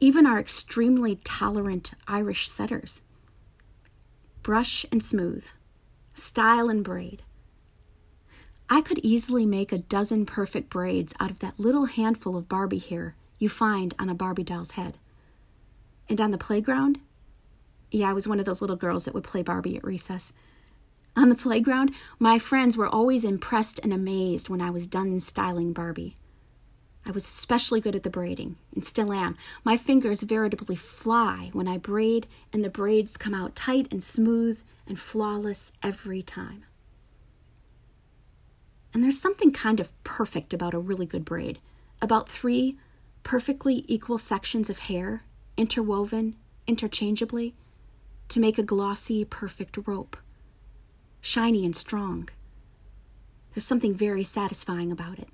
even 0.00 0.26
our 0.26 0.40
extremely 0.40 1.16
tolerant 1.24 1.92
Irish 2.08 2.48
setters. 2.48 3.02
Brush 4.42 4.86
and 4.90 5.02
smooth, 5.02 5.46
style 6.14 6.70
and 6.70 6.82
braid. 6.82 7.22
I 8.72 8.80
could 8.82 9.00
easily 9.02 9.46
make 9.46 9.72
a 9.72 9.78
dozen 9.78 10.24
perfect 10.24 10.70
braids 10.70 11.12
out 11.18 11.30
of 11.30 11.40
that 11.40 11.58
little 11.58 11.86
handful 11.86 12.36
of 12.36 12.48
Barbie 12.48 12.78
hair 12.78 13.16
you 13.40 13.48
find 13.48 13.94
on 13.98 14.08
a 14.08 14.14
Barbie 14.14 14.44
doll's 14.44 14.72
head. 14.72 14.96
And 16.08 16.20
on 16.20 16.30
the 16.30 16.38
playground, 16.38 17.00
yeah, 17.90 18.08
I 18.08 18.12
was 18.12 18.28
one 18.28 18.38
of 18.38 18.46
those 18.46 18.60
little 18.60 18.76
girls 18.76 19.06
that 19.06 19.14
would 19.14 19.24
play 19.24 19.42
Barbie 19.42 19.76
at 19.76 19.82
recess. 19.82 20.32
On 21.16 21.28
the 21.28 21.34
playground, 21.34 21.92
my 22.20 22.38
friends 22.38 22.76
were 22.76 22.86
always 22.86 23.24
impressed 23.24 23.80
and 23.82 23.92
amazed 23.92 24.48
when 24.48 24.60
I 24.60 24.70
was 24.70 24.86
done 24.86 25.18
styling 25.18 25.72
Barbie. 25.72 26.16
I 27.04 27.10
was 27.10 27.24
especially 27.24 27.80
good 27.80 27.96
at 27.96 28.04
the 28.04 28.10
braiding, 28.10 28.56
and 28.72 28.84
still 28.84 29.12
am. 29.12 29.36
My 29.64 29.76
fingers 29.76 30.22
veritably 30.22 30.76
fly 30.76 31.50
when 31.52 31.66
I 31.66 31.78
braid, 31.78 32.28
and 32.52 32.62
the 32.62 32.70
braids 32.70 33.16
come 33.16 33.34
out 33.34 33.56
tight 33.56 33.88
and 33.90 34.04
smooth 34.04 34.60
and 34.86 35.00
flawless 35.00 35.72
every 35.82 36.22
time. 36.22 36.64
And 38.92 39.02
there's 39.02 39.20
something 39.20 39.52
kind 39.52 39.80
of 39.80 39.92
perfect 40.04 40.52
about 40.52 40.74
a 40.74 40.78
really 40.78 41.06
good 41.06 41.24
braid. 41.24 41.60
About 42.02 42.28
three 42.28 42.76
perfectly 43.22 43.84
equal 43.86 44.18
sections 44.18 44.70
of 44.70 44.80
hair 44.80 45.24
interwoven 45.56 46.36
interchangeably 46.66 47.54
to 48.28 48.40
make 48.40 48.58
a 48.58 48.62
glossy, 48.62 49.24
perfect 49.24 49.78
rope. 49.86 50.16
Shiny 51.20 51.64
and 51.64 51.76
strong. 51.76 52.28
There's 53.54 53.66
something 53.66 53.94
very 53.94 54.22
satisfying 54.22 54.90
about 54.90 55.18
it. 55.18 55.28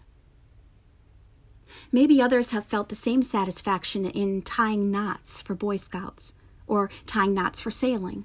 Maybe 1.92 2.20
others 2.20 2.50
have 2.50 2.64
felt 2.64 2.88
the 2.88 2.94
same 2.94 3.22
satisfaction 3.22 4.06
in 4.06 4.42
tying 4.42 4.90
knots 4.90 5.40
for 5.40 5.54
Boy 5.54 5.76
Scouts 5.76 6.32
or 6.66 6.90
tying 7.06 7.34
knots 7.34 7.60
for 7.60 7.70
sailing. 7.70 8.24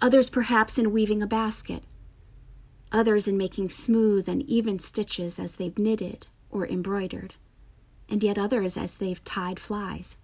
Others 0.00 0.30
perhaps 0.30 0.78
in 0.78 0.92
weaving 0.92 1.22
a 1.22 1.26
basket 1.26 1.82
others 2.92 3.28
in 3.28 3.36
making 3.36 3.70
smooth 3.70 4.28
and 4.28 4.42
even 4.42 4.78
stitches 4.78 5.38
as 5.38 5.56
they've 5.56 5.78
knitted 5.78 6.26
or 6.50 6.66
embroidered, 6.66 7.34
and 8.08 8.22
yet 8.22 8.38
others 8.38 8.76
as 8.76 8.96
they've 8.96 9.22
tied 9.24 9.60
flies. 9.60 10.16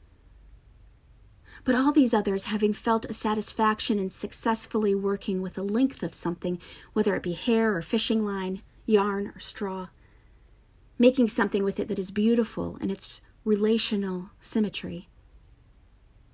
But 1.64 1.74
all 1.74 1.92
these 1.92 2.14
others 2.14 2.44
having 2.44 2.72
felt 2.72 3.06
a 3.06 3.14
satisfaction 3.14 3.98
in 3.98 4.10
successfully 4.10 4.94
working 4.94 5.40
with 5.40 5.56
a 5.56 5.62
length 5.62 6.02
of 6.02 6.12
something, 6.14 6.60
whether 6.92 7.14
it 7.14 7.22
be 7.22 7.32
hair 7.32 7.76
or 7.76 7.82
fishing 7.82 8.24
line, 8.24 8.62
yarn 8.86 9.28
or 9.28 9.38
straw, 9.38 9.88
making 10.98 11.28
something 11.28 11.64
with 11.64 11.80
it 11.80 11.88
that 11.88 11.98
is 11.98 12.10
beautiful 12.10 12.76
in 12.80 12.90
its 12.90 13.20
relational 13.44 14.30
symmetry, 14.40 15.08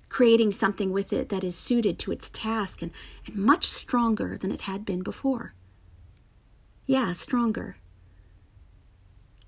creating 0.09 0.51
something 0.51 0.91
with 0.91 1.13
it 1.13 1.29
that 1.29 1.43
is 1.43 1.55
suited 1.55 1.97
to 1.99 2.11
its 2.11 2.29
task 2.29 2.81
and, 2.81 2.91
and 3.25 3.35
much 3.35 3.65
stronger 3.67 4.37
than 4.37 4.51
it 4.51 4.61
had 4.61 4.85
been 4.85 5.01
before. 5.01 5.53
Yeah, 6.91 7.13
stronger. 7.13 7.77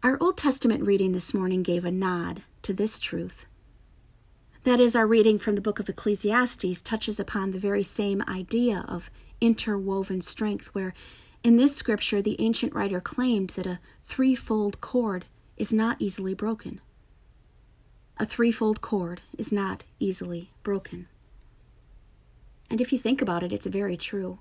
Our 0.01 0.17
Old 0.21 0.37
Testament 0.37 0.85
reading 0.85 1.11
this 1.11 1.33
morning 1.33 1.61
gave 1.61 1.83
a 1.83 1.91
nod 1.91 2.43
to 2.61 2.71
this 2.71 2.99
truth. 2.99 3.47
That 4.63 4.79
is, 4.79 4.95
our 4.95 5.05
reading 5.05 5.37
from 5.37 5.55
the 5.55 5.61
book 5.61 5.77
of 5.77 5.89
Ecclesiastes 5.89 6.81
touches 6.81 7.19
upon 7.19 7.51
the 7.51 7.59
very 7.59 7.83
same 7.83 8.23
idea 8.29 8.85
of 8.87 9.11
interwoven 9.41 10.21
strength, 10.21 10.67
where 10.67 10.93
in 11.43 11.57
this 11.57 11.75
scripture 11.75 12.21
the 12.21 12.39
ancient 12.39 12.73
writer 12.73 13.01
claimed 13.01 13.49
that 13.49 13.67
a 13.67 13.81
threefold 14.05 14.79
cord 14.79 15.25
is 15.57 15.73
not 15.73 15.97
easily 15.99 16.33
broken. 16.33 16.79
A 18.21 18.25
threefold 18.25 18.79
cord 18.79 19.19
is 19.37 19.51
not 19.51 19.83
easily 19.99 20.51
broken. 20.63 21.09
And 22.69 22.79
if 22.79 22.93
you 22.93 22.99
think 22.99 23.21
about 23.21 23.43
it, 23.43 23.51
it's 23.51 23.67
very 23.67 23.97
true. 23.97 24.39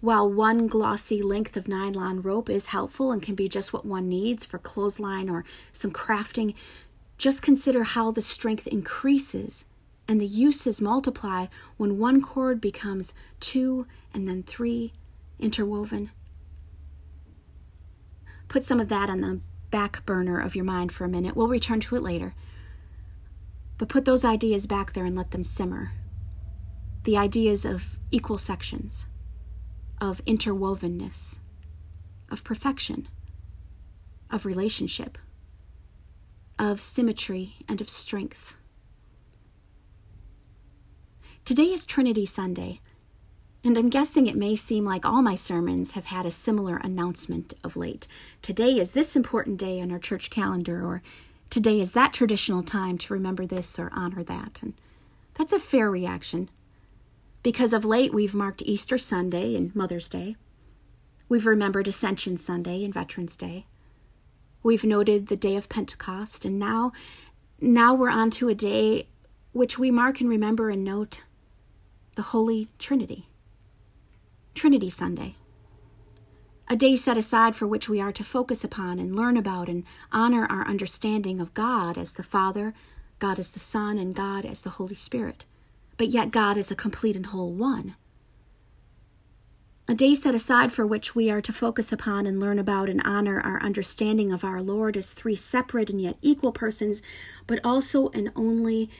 While 0.00 0.30
one 0.32 0.68
glossy 0.68 1.22
length 1.22 1.56
of 1.56 1.66
nylon 1.66 2.22
rope 2.22 2.48
is 2.48 2.66
helpful 2.66 3.10
and 3.10 3.20
can 3.20 3.34
be 3.34 3.48
just 3.48 3.72
what 3.72 3.84
one 3.84 4.08
needs 4.08 4.44
for 4.44 4.58
clothesline 4.58 5.28
or 5.28 5.44
some 5.72 5.90
crafting, 5.90 6.54
just 7.16 7.42
consider 7.42 7.82
how 7.82 8.12
the 8.12 8.22
strength 8.22 8.68
increases 8.68 9.64
and 10.06 10.20
the 10.20 10.26
uses 10.26 10.80
multiply 10.80 11.46
when 11.76 11.98
one 11.98 12.22
cord 12.22 12.60
becomes 12.60 13.12
two 13.40 13.86
and 14.14 14.24
then 14.24 14.44
three 14.44 14.92
interwoven. 15.40 16.10
Put 18.46 18.64
some 18.64 18.78
of 18.78 18.88
that 18.88 19.10
on 19.10 19.20
the 19.20 19.40
back 19.70 20.06
burner 20.06 20.40
of 20.40 20.54
your 20.54 20.64
mind 20.64 20.92
for 20.92 21.04
a 21.04 21.08
minute. 21.08 21.36
We'll 21.36 21.48
return 21.48 21.80
to 21.80 21.96
it 21.96 22.02
later. 22.02 22.34
But 23.76 23.88
put 23.88 24.04
those 24.04 24.24
ideas 24.24 24.66
back 24.66 24.92
there 24.92 25.04
and 25.04 25.16
let 25.16 25.32
them 25.32 25.42
simmer. 25.42 25.92
The 27.02 27.18
ideas 27.18 27.64
of 27.64 27.98
equal 28.10 28.38
sections 28.38 29.06
of 30.00 30.24
interwovenness, 30.24 31.38
of 32.30 32.44
perfection, 32.44 33.08
of 34.30 34.44
relationship, 34.44 35.18
of 36.58 36.80
symmetry, 36.80 37.56
and 37.68 37.80
of 37.80 37.88
strength. 37.88 38.56
Today 41.44 41.72
is 41.72 41.86
Trinity 41.86 42.26
Sunday, 42.26 42.80
and 43.64 43.76
I'm 43.76 43.88
guessing 43.88 44.26
it 44.26 44.36
may 44.36 44.54
seem 44.54 44.84
like 44.84 45.04
all 45.04 45.22
my 45.22 45.34
sermons 45.34 45.92
have 45.92 46.06
had 46.06 46.26
a 46.26 46.30
similar 46.30 46.76
announcement 46.76 47.54
of 47.64 47.76
late. 47.76 48.06
Today 48.42 48.78
is 48.78 48.92
this 48.92 49.16
important 49.16 49.56
day 49.58 49.80
on 49.80 49.90
our 49.90 49.98
church 49.98 50.30
calendar, 50.30 50.84
or 50.84 51.02
today 51.50 51.80
is 51.80 51.92
that 51.92 52.12
traditional 52.12 52.62
time 52.62 52.98
to 52.98 53.12
remember 53.12 53.46
this 53.46 53.78
or 53.78 53.90
honor 53.92 54.22
that. 54.22 54.60
And 54.62 54.74
that's 55.34 55.52
a 55.52 55.58
fair 55.58 55.90
reaction 55.90 56.50
because 57.42 57.72
of 57.72 57.84
late 57.84 58.12
we've 58.12 58.34
marked 58.34 58.62
Easter 58.62 58.98
Sunday 58.98 59.54
and 59.54 59.74
Mother's 59.74 60.08
Day. 60.08 60.36
We've 61.28 61.46
remembered 61.46 61.86
Ascension 61.86 62.36
Sunday 62.36 62.84
and 62.84 62.92
Veterans 62.92 63.36
Day. 63.36 63.66
We've 64.62 64.84
noted 64.84 65.28
the 65.28 65.36
day 65.36 65.56
of 65.56 65.68
Pentecost, 65.68 66.44
and 66.44 66.58
now, 66.58 66.92
now 67.60 67.94
we're 67.94 68.10
on 68.10 68.30
to 68.32 68.48
a 68.48 68.54
day 68.54 69.08
which 69.52 69.78
we 69.78 69.90
mark 69.90 70.20
and 70.20 70.28
remember 70.28 70.70
and 70.70 70.84
note 70.84 71.22
the 72.16 72.22
Holy 72.22 72.68
Trinity. 72.78 73.28
Trinity 74.54 74.90
Sunday. 74.90 75.36
A 76.68 76.76
day 76.76 76.96
set 76.96 77.16
aside 77.16 77.54
for 77.54 77.66
which 77.66 77.88
we 77.88 78.00
are 78.00 78.12
to 78.12 78.24
focus 78.24 78.64
upon 78.64 78.98
and 78.98 79.16
learn 79.16 79.36
about 79.36 79.68
and 79.68 79.84
honor 80.12 80.44
our 80.46 80.66
understanding 80.66 81.40
of 81.40 81.54
God 81.54 81.96
as 81.96 82.14
the 82.14 82.22
Father, 82.22 82.74
God 83.20 83.38
as 83.38 83.52
the 83.52 83.60
Son, 83.60 83.96
and 83.96 84.14
God 84.14 84.44
as 84.44 84.62
the 84.62 84.70
Holy 84.70 84.96
Spirit 84.96 85.44
but 85.98 86.08
yet 86.08 86.30
God 86.30 86.56
is 86.56 86.70
a 86.70 86.76
complete 86.76 87.16
and 87.16 87.26
whole 87.26 87.52
one. 87.52 87.96
A 89.90 89.94
day 89.94 90.14
set 90.14 90.34
aside 90.34 90.72
for 90.72 90.86
which 90.86 91.14
we 91.14 91.30
are 91.30 91.40
to 91.40 91.52
focus 91.52 91.92
upon 91.92 92.26
and 92.26 92.38
learn 92.38 92.58
about 92.58 92.88
and 92.88 93.02
honor 93.04 93.40
our 93.40 93.60
understanding 93.62 94.32
of 94.32 94.44
our 94.44 94.62
Lord 94.62 94.96
as 94.96 95.10
three 95.10 95.34
separate 95.34 95.90
and 95.90 96.00
yet 96.00 96.16
equal 96.22 96.52
persons, 96.52 97.02
but 97.46 97.58
also 97.64 98.10
and 98.10 98.30
only 98.36 98.90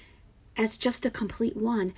as 0.57 0.79
just 0.79 1.07
a 1.07 1.11
complete 1.11 1.57
one. 1.57 1.93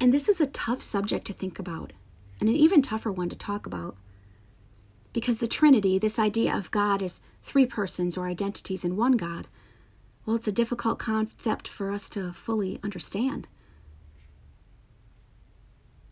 And 0.00 0.14
this 0.14 0.28
is 0.28 0.40
a 0.40 0.46
tough 0.46 0.80
subject 0.80 1.26
to 1.26 1.32
think 1.32 1.58
about, 1.58 1.92
and 2.40 2.48
an 2.48 2.54
even 2.54 2.80
tougher 2.80 3.12
one 3.12 3.28
to 3.28 3.36
talk 3.36 3.66
about. 3.66 3.96
Because 5.12 5.38
the 5.38 5.48
Trinity, 5.48 5.98
this 5.98 6.18
idea 6.18 6.56
of 6.56 6.70
God 6.70 7.02
as 7.02 7.20
three 7.42 7.66
persons 7.66 8.16
or 8.16 8.26
identities 8.26 8.84
in 8.84 8.96
one 8.96 9.16
God, 9.16 9.48
well, 10.24 10.36
it's 10.36 10.48
a 10.48 10.52
difficult 10.52 11.00
concept 11.00 11.66
for 11.66 11.90
us 11.90 12.08
to 12.10 12.32
fully 12.32 12.78
understand. 12.84 13.48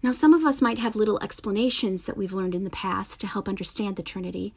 Now, 0.02 0.12
some 0.12 0.32
of 0.32 0.46
us 0.46 0.62
might 0.62 0.78
have 0.78 0.96
little 0.96 1.18
explanations 1.22 2.06
that 2.06 2.16
we've 2.16 2.32
learned 2.32 2.54
in 2.54 2.64
the 2.64 2.70
past 2.70 3.20
to 3.20 3.26
help 3.26 3.48
understand 3.48 3.96
the 3.96 4.02
Trinity, 4.02 4.54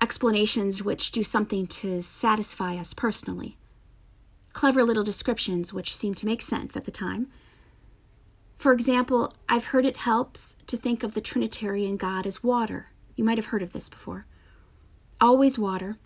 explanations 0.00 0.82
which 0.82 1.12
do 1.12 1.22
something 1.22 1.66
to 1.66 2.00
satisfy 2.00 2.76
us 2.76 2.94
personally, 2.94 3.58
clever 4.54 4.82
little 4.82 5.04
descriptions 5.04 5.74
which 5.74 5.94
seem 5.94 6.14
to 6.14 6.26
make 6.26 6.40
sense 6.40 6.76
at 6.76 6.86
the 6.86 6.90
time. 6.90 7.28
For 8.56 8.72
example, 8.72 9.34
I've 9.48 9.66
heard 9.66 9.84
it 9.84 9.98
helps 9.98 10.56
to 10.66 10.78
think 10.78 11.02
of 11.02 11.12
the 11.12 11.20
Trinitarian 11.20 11.98
God 11.98 12.26
as 12.26 12.42
water. 12.42 12.88
You 13.16 13.24
might 13.24 13.38
have 13.38 13.46
heard 13.46 13.62
of 13.62 13.72
this 13.72 13.90
before. 13.90 14.26
Always 15.20 15.58
water, 15.58 15.96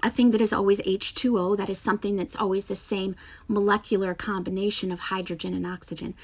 a 0.00 0.10
thing 0.10 0.30
that 0.30 0.40
is 0.40 0.52
always 0.52 0.80
H2O, 0.82 1.56
that 1.56 1.70
is 1.70 1.78
something 1.78 2.16
that's 2.16 2.36
always 2.36 2.68
the 2.68 2.76
same 2.76 3.16
molecular 3.48 4.14
combination 4.14 4.92
of 4.92 5.00
hydrogen 5.00 5.54
and 5.54 5.66
oxygen 5.66 6.14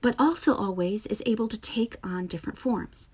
but 0.00 0.14
also 0.18 0.54
always 0.54 1.06
is 1.06 1.22
able 1.26 1.48
to 1.48 1.60
take 1.60 1.96
on 2.02 2.26
different 2.26 2.58
forms. 2.58 3.08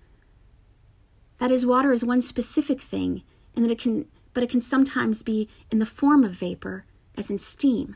That 1.37 1.51
is, 1.51 1.65
water 1.65 1.91
is 1.91 2.03
one 2.03 2.21
specific 2.21 2.81
thing, 2.81 3.23
and 3.55 3.63
that 3.63 3.71
it 3.71 3.79
can, 3.79 4.07
but 4.33 4.43
it 4.43 4.49
can 4.49 4.61
sometimes 4.61 5.23
be 5.23 5.49
in 5.71 5.79
the 5.79 5.85
form 5.85 6.23
of 6.23 6.31
vapor, 6.31 6.85
as 7.17 7.29
in 7.29 7.37
steam, 7.37 7.95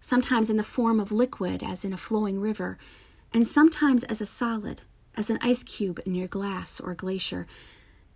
sometimes 0.00 0.50
in 0.50 0.56
the 0.56 0.62
form 0.62 1.00
of 1.00 1.12
liquid, 1.12 1.62
as 1.62 1.84
in 1.84 1.92
a 1.92 1.96
flowing 1.96 2.40
river, 2.40 2.78
and 3.32 3.46
sometimes 3.46 4.04
as 4.04 4.20
a 4.20 4.26
solid, 4.26 4.82
as 5.16 5.30
an 5.30 5.38
ice 5.40 5.62
cube 5.62 6.00
in 6.04 6.14
your 6.14 6.28
glass 6.28 6.80
or 6.80 6.94
glacier. 6.94 7.46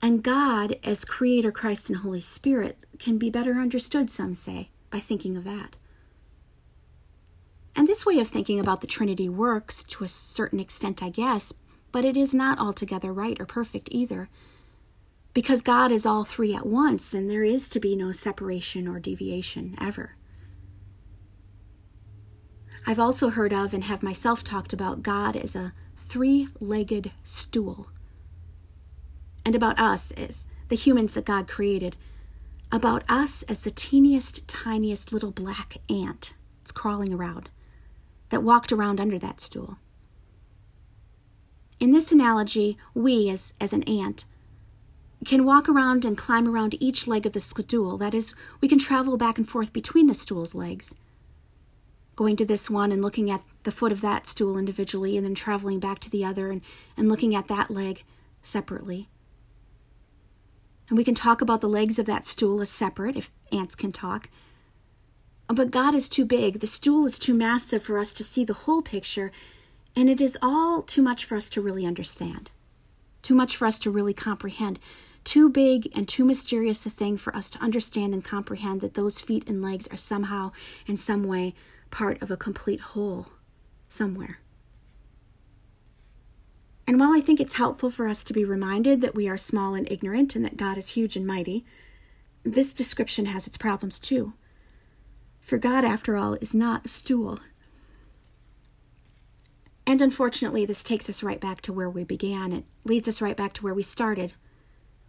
And 0.02 0.22
God, 0.22 0.76
as 0.84 1.04
Creator, 1.04 1.52
Christ, 1.52 1.88
and 1.88 1.98
Holy 1.98 2.20
Spirit, 2.20 2.78
can 2.98 3.16
be 3.16 3.30
better 3.30 3.54
understood, 3.54 4.10
some 4.10 4.34
say, 4.34 4.70
by 4.90 4.98
thinking 4.98 5.36
of 5.36 5.44
that. 5.44 5.76
And 7.76 7.86
this 7.86 8.06
way 8.06 8.18
of 8.18 8.28
thinking 8.28 8.58
about 8.58 8.80
the 8.80 8.86
Trinity 8.86 9.28
works 9.28 9.84
to 9.84 10.02
a 10.02 10.08
certain 10.08 10.58
extent, 10.58 11.02
I 11.02 11.10
guess, 11.10 11.52
but 11.92 12.06
it 12.06 12.16
is 12.16 12.34
not 12.34 12.58
altogether 12.58 13.12
right 13.12 13.38
or 13.38 13.44
perfect 13.44 13.90
either. 13.92 14.30
Because 15.34 15.60
God 15.60 15.92
is 15.92 16.06
all 16.06 16.24
three 16.24 16.54
at 16.54 16.64
once, 16.64 17.12
and 17.12 17.28
there 17.28 17.44
is 17.44 17.68
to 17.68 17.78
be 17.78 17.94
no 17.94 18.12
separation 18.12 18.88
or 18.88 18.98
deviation 18.98 19.76
ever. 19.78 20.16
I've 22.86 22.98
also 22.98 23.28
heard 23.28 23.52
of 23.52 23.74
and 23.74 23.84
have 23.84 24.02
myself 24.02 24.42
talked 24.42 24.72
about 24.72 25.02
God 25.02 25.36
as 25.36 25.54
a 25.54 25.74
three 25.98 26.48
legged 26.58 27.10
stool, 27.24 27.88
and 29.44 29.54
about 29.54 29.78
us 29.78 30.12
as 30.12 30.46
the 30.68 30.76
humans 30.76 31.12
that 31.12 31.26
God 31.26 31.46
created, 31.46 31.96
about 32.72 33.04
us 33.06 33.42
as 33.42 33.60
the 33.60 33.70
teeniest, 33.70 34.48
tiniest 34.48 35.12
little 35.12 35.30
black 35.30 35.76
ant 35.90 36.32
that's 36.62 36.72
crawling 36.72 37.12
around 37.12 37.50
that 38.30 38.42
walked 38.42 38.72
around 38.72 39.00
under 39.00 39.18
that 39.18 39.40
stool. 39.40 39.78
In 41.78 41.92
this 41.92 42.10
analogy, 42.10 42.78
we, 42.94 43.28
as, 43.28 43.52
as 43.60 43.72
an 43.72 43.82
ant, 43.84 44.24
can 45.24 45.44
walk 45.44 45.68
around 45.68 46.04
and 46.04 46.16
climb 46.16 46.48
around 46.48 46.80
each 46.80 47.06
leg 47.06 47.26
of 47.26 47.32
the 47.32 47.40
stool. 47.40 47.98
That 47.98 48.14
is, 48.14 48.34
we 48.60 48.68
can 48.68 48.78
travel 48.78 49.16
back 49.16 49.38
and 49.38 49.48
forth 49.48 49.72
between 49.72 50.06
the 50.06 50.14
stool's 50.14 50.54
legs, 50.54 50.94
going 52.14 52.36
to 52.36 52.44
this 52.44 52.70
one 52.70 52.92
and 52.92 53.02
looking 53.02 53.30
at 53.30 53.42
the 53.64 53.70
foot 53.70 53.92
of 53.92 54.00
that 54.00 54.26
stool 54.26 54.56
individually, 54.56 55.16
and 55.16 55.26
then 55.26 55.34
traveling 55.34 55.80
back 55.80 55.98
to 56.00 56.10
the 56.10 56.24
other 56.24 56.50
and, 56.50 56.62
and 56.96 57.08
looking 57.08 57.34
at 57.34 57.48
that 57.48 57.70
leg 57.70 58.04
separately. 58.40 59.08
And 60.88 60.96
we 60.96 61.04
can 61.04 61.14
talk 61.14 61.40
about 61.40 61.60
the 61.60 61.68
legs 61.68 61.98
of 61.98 62.06
that 62.06 62.24
stool 62.24 62.60
as 62.60 62.70
separate, 62.70 63.16
if 63.16 63.30
ants 63.50 63.74
can 63.74 63.92
talk, 63.92 64.28
but 65.48 65.70
God 65.70 65.94
is 65.94 66.08
too 66.08 66.24
big, 66.24 66.60
the 66.60 66.66
stool 66.66 67.06
is 67.06 67.18
too 67.18 67.34
massive 67.34 67.82
for 67.82 67.98
us 67.98 68.12
to 68.14 68.24
see 68.24 68.44
the 68.44 68.52
whole 68.52 68.82
picture, 68.82 69.30
and 69.94 70.10
it 70.10 70.20
is 70.20 70.36
all 70.42 70.82
too 70.82 71.02
much 71.02 71.24
for 71.24 71.36
us 71.36 71.48
to 71.50 71.60
really 71.60 71.86
understand, 71.86 72.50
too 73.22 73.34
much 73.34 73.56
for 73.56 73.66
us 73.66 73.78
to 73.80 73.90
really 73.90 74.14
comprehend, 74.14 74.78
too 75.24 75.48
big 75.48 75.90
and 75.96 76.08
too 76.08 76.24
mysterious 76.24 76.84
a 76.86 76.90
thing 76.90 77.16
for 77.16 77.34
us 77.34 77.50
to 77.50 77.60
understand 77.60 78.12
and 78.12 78.24
comprehend 78.24 78.80
that 78.80 78.94
those 78.94 79.20
feet 79.20 79.48
and 79.48 79.62
legs 79.62 79.86
are 79.88 79.96
somehow, 79.96 80.52
in 80.86 80.96
some 80.96 81.24
way, 81.24 81.54
part 81.90 82.20
of 82.22 82.30
a 82.30 82.36
complete 82.36 82.80
whole 82.80 83.28
somewhere. 83.88 84.40
And 86.86 87.00
while 87.00 87.12
I 87.12 87.20
think 87.20 87.40
it's 87.40 87.54
helpful 87.54 87.90
for 87.90 88.06
us 88.06 88.22
to 88.24 88.32
be 88.32 88.44
reminded 88.44 89.00
that 89.00 89.16
we 89.16 89.28
are 89.28 89.36
small 89.36 89.74
and 89.74 89.90
ignorant 89.90 90.36
and 90.36 90.44
that 90.44 90.56
God 90.56 90.78
is 90.78 90.90
huge 90.90 91.16
and 91.16 91.26
mighty, 91.26 91.64
this 92.44 92.72
description 92.72 93.26
has 93.26 93.48
its 93.48 93.56
problems 93.56 93.98
too. 93.98 94.34
For 95.46 95.58
God, 95.58 95.84
after 95.84 96.16
all, 96.16 96.34
is 96.34 96.54
not 96.56 96.84
a 96.84 96.88
stool. 96.88 97.38
And 99.86 100.02
unfortunately, 100.02 100.66
this 100.66 100.82
takes 100.82 101.08
us 101.08 101.22
right 101.22 101.38
back 101.38 101.60
to 101.62 101.72
where 101.72 101.88
we 101.88 102.02
began. 102.02 102.52
It 102.52 102.64
leads 102.84 103.06
us 103.06 103.22
right 103.22 103.36
back 103.36 103.52
to 103.52 103.62
where 103.62 103.72
we 103.72 103.84
started. 103.84 104.32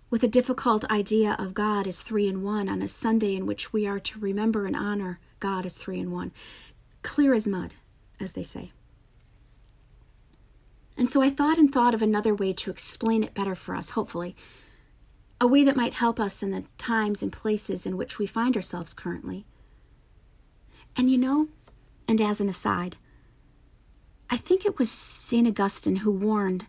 with 0.10 0.24
a 0.24 0.28
difficult 0.28 0.90
idea 0.90 1.36
of 1.38 1.54
God 1.54 1.86
as 1.86 2.02
three 2.02 2.28
in 2.28 2.42
one 2.42 2.70
on 2.70 2.82
a 2.82 2.88
Sunday 2.88 3.36
in 3.36 3.46
which 3.46 3.74
we 3.74 3.86
are 3.86 4.00
to 4.00 4.20
remember 4.20 4.66
and 4.66 4.76
honor 4.76 5.20
God 5.40 5.66
as 5.66 5.76
three 5.76 6.00
in 6.00 6.12
one. 6.12 6.32
Clear 7.04 7.34
as 7.34 7.48
mud, 7.48 7.74
as 8.20 8.34
they 8.34 8.44
say. 8.44 8.72
And 10.98 11.10
so 11.10 11.22
I 11.22 11.30
thought 11.30 11.58
and 11.58 11.72
thought 11.72 11.94
of 11.94 12.02
another 12.02 12.34
way 12.34 12.54
to 12.54 12.72
explain 12.72 13.24
it 13.24 13.34
better 13.34 13.54
for 13.54 13.76
us, 13.76 13.92
hopefully. 13.92 14.36
A 15.40 15.46
way 15.46 15.64
that 15.64 15.76
might 15.76 15.94
help 15.94 16.20
us 16.20 16.42
in 16.42 16.52
the 16.52 16.64
times 16.78 17.22
and 17.22 17.32
places 17.32 17.86
in 17.86 17.98
which 17.98 18.18
we 18.18 18.26
find 18.26 18.56
ourselves 18.56 18.94
currently. 18.94 19.46
And 20.98 21.12
you 21.12 21.18
know, 21.18 21.48
and 22.08 22.20
as 22.20 22.42
an 22.42 22.50
aside, 22.50 22.98
I 24.32 24.38
think 24.38 24.66
it 24.66 24.80
was 24.80 24.90
St. 24.90 25.48
Augustine 25.48 25.98
who 25.98 26.12
warned, 26.12 26.66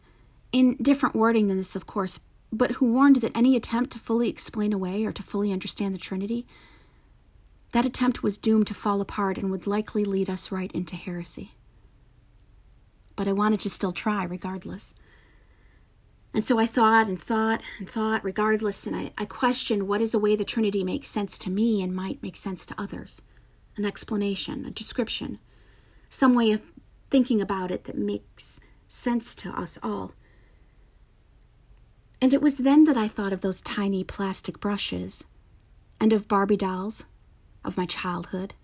in 0.52 0.76
different 0.76 1.16
wording 1.16 1.48
than 1.48 1.56
this, 1.56 1.74
of 1.74 1.86
course, 1.86 2.20
but 2.52 2.72
who 2.72 2.92
warned 2.92 3.16
that 3.16 3.36
any 3.36 3.56
attempt 3.56 3.90
to 3.92 3.98
fully 3.98 4.28
explain 4.28 4.72
away 4.72 5.04
or 5.04 5.12
to 5.12 5.22
fully 5.22 5.50
understand 5.50 5.94
the 5.94 5.98
Trinity, 5.98 6.46
that 7.72 7.86
attempt 7.86 8.22
was 8.22 8.38
doomed 8.38 8.66
to 8.66 8.74
fall 8.74 9.00
apart 9.00 9.38
and 9.38 9.50
would 9.50 9.66
likely 9.66 10.04
lead 10.04 10.30
us 10.30 10.52
right 10.52 10.72
into 10.72 10.94
heresy. 10.94 11.52
But 13.16 13.28
I 13.28 13.32
wanted 13.32 13.60
to 13.60 13.70
still 13.70 13.92
try 13.92 14.24
regardless. 14.24 14.94
And 16.32 16.44
so 16.44 16.58
I 16.58 16.66
thought 16.66 17.08
and 17.08 17.20
thought 17.20 17.62
and 17.78 17.88
thought 17.88 18.24
regardless, 18.24 18.86
and 18.86 18.94
I, 18.94 19.12
I 19.18 19.24
questioned 19.24 19.88
what 19.88 20.00
is 20.02 20.14
a 20.14 20.18
way 20.18 20.36
the 20.36 20.44
Trinity 20.44 20.84
makes 20.84 21.08
sense 21.08 21.38
to 21.38 21.50
me 21.50 21.82
and 21.82 21.94
might 21.94 22.22
make 22.22 22.36
sense 22.36 22.64
to 22.66 22.80
others 22.80 23.22
an 23.78 23.86
explanation, 23.86 24.66
a 24.66 24.70
description, 24.70 25.38
some 26.10 26.34
way 26.34 26.52
of 26.52 26.72
thinking 27.10 27.40
about 27.40 27.70
it 27.70 27.84
that 27.84 27.96
makes 27.96 28.60
sense 28.88 29.34
to 29.36 29.50
us 29.50 29.78
all. 29.82 30.12
And 32.20 32.34
it 32.34 32.42
was 32.42 32.58
then 32.58 32.84
that 32.84 32.96
I 32.96 33.08
thought 33.08 33.32
of 33.32 33.40
those 33.40 33.60
tiny 33.60 34.02
plastic 34.02 34.58
brushes, 34.60 35.24
and 36.00 36.12
of 36.12 36.28
Barbie 36.28 36.56
dolls, 36.56 37.04
of 37.64 37.76
my 37.76 37.86
childhood, 37.86 38.54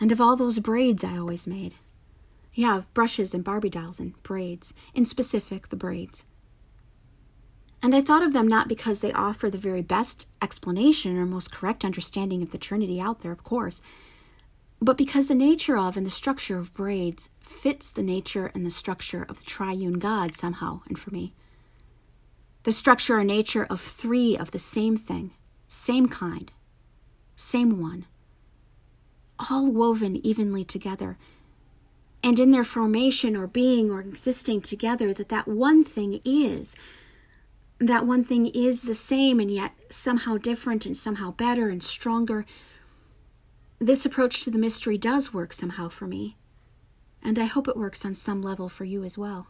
and 0.00 0.12
of 0.12 0.20
all 0.20 0.36
those 0.36 0.58
braids 0.58 1.04
I 1.04 1.16
always 1.16 1.46
made. 1.46 1.74
Yeah, 2.52 2.76
of 2.76 2.94
brushes 2.94 3.34
and 3.34 3.42
Barbie 3.42 3.70
dolls 3.70 3.98
and 3.98 4.20
braids, 4.22 4.74
in 4.94 5.04
specific, 5.04 5.68
the 5.70 5.76
braids. 5.76 6.26
And 7.84 7.94
I 7.94 8.00
thought 8.00 8.22
of 8.22 8.32
them 8.32 8.48
not 8.48 8.66
because 8.66 9.00
they 9.00 9.12
offer 9.12 9.50
the 9.50 9.58
very 9.58 9.82
best 9.82 10.26
explanation 10.40 11.18
or 11.18 11.26
most 11.26 11.52
correct 11.52 11.84
understanding 11.84 12.42
of 12.42 12.50
the 12.50 12.56
Trinity 12.56 12.98
out 12.98 13.20
there, 13.20 13.30
of 13.30 13.44
course, 13.44 13.82
but 14.80 14.96
because 14.96 15.28
the 15.28 15.34
nature 15.34 15.76
of 15.76 15.94
and 15.94 16.06
the 16.06 16.10
structure 16.10 16.56
of 16.56 16.72
braids 16.72 17.28
fits 17.40 17.90
the 17.90 18.02
nature 18.02 18.50
and 18.54 18.64
the 18.64 18.70
structure 18.70 19.26
of 19.28 19.38
the 19.38 19.44
triune 19.44 19.98
God 19.98 20.34
somehow, 20.34 20.80
and 20.88 20.98
for 20.98 21.10
me 21.10 21.34
the 22.62 22.72
structure 22.72 23.18
or 23.18 23.24
nature 23.24 23.66
of 23.68 23.82
three 23.82 24.34
of 24.34 24.52
the 24.52 24.58
same 24.58 24.96
thing, 24.96 25.32
same 25.68 26.08
kind, 26.08 26.50
same 27.36 27.78
one, 27.78 28.06
all 29.50 29.66
woven 29.66 30.16
evenly 30.26 30.64
together. 30.64 31.18
And 32.22 32.38
in 32.38 32.50
their 32.50 32.64
formation 32.64 33.36
or 33.36 33.46
being 33.46 33.90
or 33.90 34.00
existing 34.00 34.62
together, 34.62 35.12
that 35.12 35.28
that 35.28 35.46
one 35.46 35.84
thing 35.84 36.22
is, 36.24 36.74
that 37.88 38.06
one 38.06 38.24
thing 38.24 38.46
is 38.46 38.82
the 38.82 38.94
same 38.94 39.40
and 39.40 39.50
yet 39.50 39.72
somehow 39.90 40.36
different 40.36 40.86
and 40.86 40.96
somehow 40.96 41.32
better 41.32 41.68
and 41.68 41.82
stronger. 41.82 42.46
This 43.78 44.06
approach 44.06 44.44
to 44.44 44.50
the 44.50 44.58
mystery 44.58 44.96
does 44.96 45.34
work 45.34 45.52
somehow 45.52 45.88
for 45.88 46.06
me, 46.06 46.36
and 47.22 47.38
I 47.38 47.44
hope 47.44 47.68
it 47.68 47.76
works 47.76 48.04
on 48.04 48.14
some 48.14 48.42
level 48.42 48.68
for 48.68 48.84
you 48.84 49.04
as 49.04 49.18
well. 49.18 49.48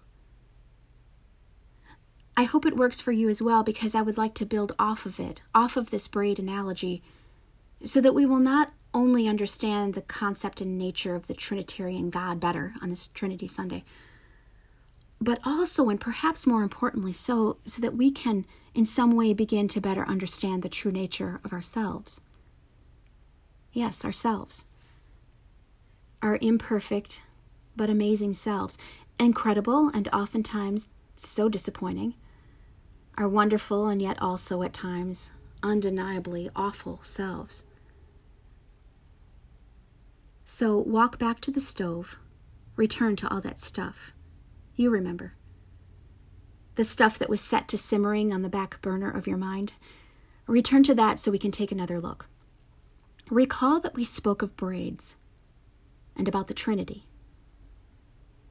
I 2.36 2.44
hope 2.44 2.66
it 2.66 2.76
works 2.76 3.00
for 3.00 3.12
you 3.12 3.28
as 3.28 3.40
well 3.40 3.62
because 3.62 3.94
I 3.94 4.02
would 4.02 4.18
like 4.18 4.34
to 4.34 4.46
build 4.46 4.74
off 4.78 5.06
of 5.06 5.20
it, 5.20 5.40
off 5.54 5.76
of 5.76 5.90
this 5.90 6.08
braid 6.08 6.38
analogy, 6.38 7.02
so 7.84 8.00
that 8.00 8.14
we 8.14 8.26
will 8.26 8.40
not 8.40 8.72
only 8.92 9.28
understand 9.28 9.94
the 9.94 10.02
concept 10.02 10.60
and 10.60 10.76
nature 10.76 11.14
of 11.14 11.26
the 11.26 11.34
Trinitarian 11.34 12.10
God 12.10 12.40
better 12.40 12.74
on 12.82 12.90
this 12.90 13.08
Trinity 13.08 13.46
Sunday, 13.46 13.84
but 15.24 15.40
also, 15.44 15.88
and 15.88 16.00
perhaps 16.00 16.46
more 16.46 16.62
importantly, 16.62 17.12
so, 17.12 17.56
so 17.64 17.80
that 17.80 17.96
we 17.96 18.10
can 18.10 18.44
in 18.74 18.84
some 18.84 19.12
way 19.12 19.32
begin 19.32 19.68
to 19.68 19.80
better 19.80 20.06
understand 20.06 20.62
the 20.62 20.68
true 20.68 20.92
nature 20.92 21.40
of 21.44 21.52
ourselves. 21.52 22.20
Yes, 23.72 24.04
ourselves. 24.04 24.64
Our 26.22 26.38
imperfect 26.40 27.22
but 27.76 27.90
amazing 27.90 28.34
selves, 28.34 28.78
incredible 29.18 29.88
and 29.88 30.08
oftentimes 30.12 30.88
so 31.16 31.48
disappointing 31.48 32.14
our 33.16 33.28
wonderful 33.28 33.86
and 33.86 34.02
yet 34.02 34.20
also 34.20 34.62
at 34.62 34.72
times 34.72 35.30
undeniably 35.62 36.50
awful 36.56 37.00
selves. 37.02 37.64
So 40.44 40.76
walk 40.76 41.18
back 41.18 41.40
to 41.42 41.50
the 41.50 41.60
stove, 41.60 42.18
return 42.76 43.16
to 43.16 43.32
all 43.32 43.40
that 43.40 43.60
stuff. 43.60 44.12
You 44.74 44.90
remember. 44.90 45.34
The 46.74 46.84
stuff 46.84 47.18
that 47.18 47.28
was 47.28 47.40
set 47.40 47.68
to 47.68 47.78
simmering 47.78 48.32
on 48.32 48.42
the 48.42 48.48
back 48.48 48.80
burner 48.82 49.10
of 49.10 49.26
your 49.26 49.36
mind. 49.36 49.72
Return 50.46 50.82
to 50.84 50.94
that 50.94 51.20
so 51.20 51.30
we 51.30 51.38
can 51.38 51.52
take 51.52 51.72
another 51.72 52.00
look. 52.00 52.26
Recall 53.30 53.80
that 53.80 53.94
we 53.94 54.04
spoke 54.04 54.42
of 54.42 54.56
braids 54.56 55.16
and 56.16 56.28
about 56.28 56.48
the 56.48 56.54
Trinity, 56.54 57.06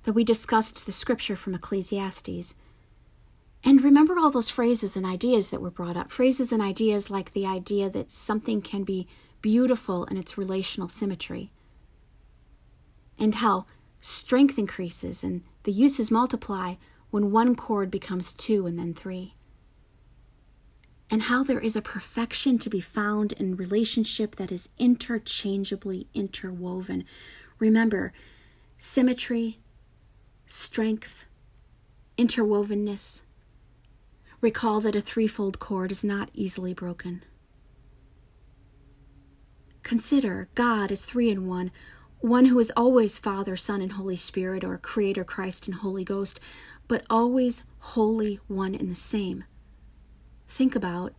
that 0.03 0.13
we 0.13 0.23
discussed 0.23 0.85
the 0.85 0.91
scripture 0.91 1.35
from 1.35 1.53
Ecclesiastes 1.53 2.55
and 3.63 3.81
remember 3.81 4.17
all 4.17 4.31
those 4.31 4.49
phrases 4.49 4.97
and 4.97 5.05
ideas 5.05 5.49
that 5.49 5.61
were 5.61 5.71
brought 5.71 5.95
up. 5.95 6.11
Phrases 6.11 6.51
and 6.51 6.61
ideas 6.61 7.09
like 7.09 7.31
the 7.31 7.45
idea 7.45 7.89
that 7.89 8.11
something 8.11 8.61
can 8.61 8.83
be 8.83 9.07
beautiful 9.41 10.03
in 10.05 10.17
its 10.17 10.37
relational 10.37 10.89
symmetry, 10.89 11.51
and 13.17 13.35
how 13.35 13.65
strength 14.01 14.57
increases 14.57 15.23
and 15.23 15.43
the 15.63 15.71
uses 15.71 16.11
multiply 16.11 16.75
when 17.09 17.31
one 17.31 17.55
cord 17.55 17.91
becomes 17.91 18.31
two 18.31 18.65
and 18.65 18.77
then 18.77 18.93
three. 18.93 19.35
And 21.09 21.23
how 21.23 21.43
there 21.43 21.59
is 21.59 21.75
a 21.75 21.81
perfection 21.81 22.57
to 22.59 22.69
be 22.69 22.79
found 22.79 23.33
in 23.33 23.55
relationship 23.55 24.35
that 24.37 24.51
is 24.51 24.69
interchangeably 24.77 26.07
interwoven. 26.13 27.05
Remember, 27.59 28.13
symmetry, 28.77 29.59
strength, 30.47 31.25
interwovenness, 32.17 33.21
Recall 34.43 34.81
that 34.81 34.93
a 34.93 34.99
threefold 34.99 35.59
cord 35.59 35.89
is 35.89 36.03
not 36.03 36.29
easily 36.33 36.73
broken. 36.73 37.23
Consider 39.83 40.49
God 40.53 40.91
as 40.91 41.05
three 41.05 41.29
in 41.29 41.47
one, 41.47 41.71
one 42.23 42.45
who 42.45 42.57
is 42.57 42.71
always 42.77 43.19
Father, 43.19 43.57
Son, 43.57 43.81
and 43.81 43.91
Holy 43.91 44.15
Spirit, 44.15 44.63
or 44.63 44.77
Creator, 44.77 45.25
Christ, 45.25 45.67
and 45.67 45.75
Holy 45.75 46.05
Ghost, 46.05 46.39
but 46.87 47.03
always 47.09 47.65
wholly 47.79 48.39
one 48.47 48.73
and 48.73 48.89
the 48.89 48.95
same. 48.95 49.43
Think 50.47 50.73
about 50.73 51.13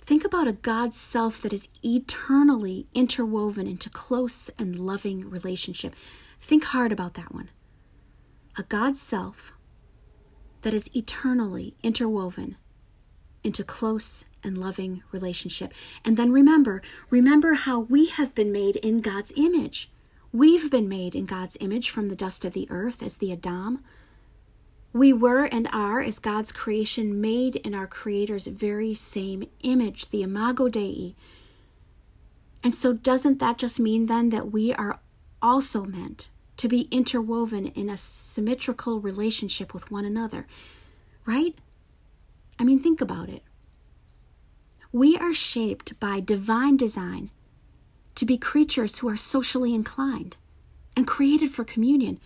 Think 0.00 0.24
about 0.24 0.48
a 0.48 0.52
God 0.52 0.92
self 0.92 1.40
that 1.40 1.52
is 1.52 1.68
eternally 1.82 2.88
interwoven 2.92 3.68
into 3.68 3.88
close 3.88 4.50
and 4.58 4.78
loving 4.78 5.30
relationship. 5.30 5.94
Think 6.40 6.64
hard 6.64 6.90
about 6.90 7.14
that 7.14 7.32
one. 7.32 7.50
A 8.58 8.64
God 8.64 8.96
self 8.96 9.52
that 10.62 10.74
is 10.74 10.90
eternally 10.94 11.76
interwoven 11.84 12.56
into 13.44 13.62
close 13.62 14.24
and 14.44 14.58
loving 14.58 15.02
relationship. 15.12 15.72
And 16.04 16.16
then 16.16 16.32
remember, 16.32 16.82
remember 17.10 17.54
how 17.54 17.80
we 17.80 18.06
have 18.06 18.34
been 18.34 18.52
made 18.52 18.76
in 18.76 19.00
God's 19.00 19.32
image. 19.36 19.90
We've 20.32 20.70
been 20.70 20.88
made 20.88 21.14
in 21.14 21.26
God's 21.26 21.56
image 21.60 21.90
from 21.90 22.08
the 22.08 22.16
dust 22.16 22.44
of 22.44 22.52
the 22.52 22.66
earth 22.70 23.02
as 23.02 23.16
the 23.16 23.32
Adam. 23.32 23.84
We 24.92 25.12
were 25.12 25.44
and 25.44 25.68
are, 25.72 26.00
as 26.00 26.18
God's 26.18 26.52
creation, 26.52 27.20
made 27.20 27.56
in 27.56 27.74
our 27.74 27.86
Creator's 27.86 28.46
very 28.46 28.94
same 28.94 29.48
image, 29.62 30.10
the 30.10 30.22
Imago 30.22 30.68
Dei. 30.68 31.14
And 32.62 32.74
so, 32.74 32.92
doesn't 32.92 33.40
that 33.40 33.58
just 33.58 33.78
mean 33.78 34.06
then 34.06 34.30
that 34.30 34.52
we 34.52 34.72
are 34.72 35.00
also 35.42 35.84
meant 35.84 36.30
to 36.56 36.68
be 36.68 36.82
interwoven 36.90 37.66
in 37.68 37.90
a 37.90 37.96
symmetrical 37.96 39.00
relationship 39.00 39.74
with 39.74 39.90
one 39.90 40.04
another, 40.04 40.46
right? 41.26 41.54
I 42.58 42.64
mean, 42.64 42.80
think 42.80 43.00
about 43.00 43.28
it. 43.28 43.42
We 44.94 45.16
are 45.16 45.34
shaped 45.34 45.98
by 45.98 46.20
divine 46.20 46.76
design 46.76 47.30
to 48.14 48.24
be 48.24 48.38
creatures 48.38 48.98
who 48.98 49.08
are 49.08 49.16
socially 49.16 49.74
inclined 49.74 50.36
and 50.96 51.04
created 51.04 51.50
for 51.50 51.64
communion 51.64 52.20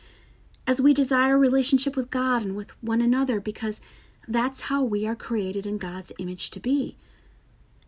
as 0.67 0.79
we 0.79 0.93
desire 0.93 1.39
relationship 1.39 1.97
with 1.97 2.11
God 2.11 2.43
and 2.43 2.55
with 2.55 2.73
one 2.83 3.01
another 3.01 3.41
because 3.41 3.81
that's 4.29 4.65
how 4.65 4.83
we 4.83 5.07
are 5.07 5.17
created 5.17 5.65
in 5.65 5.79
God's 5.79 6.13
image 6.19 6.51
to 6.51 6.61
be. 6.61 6.99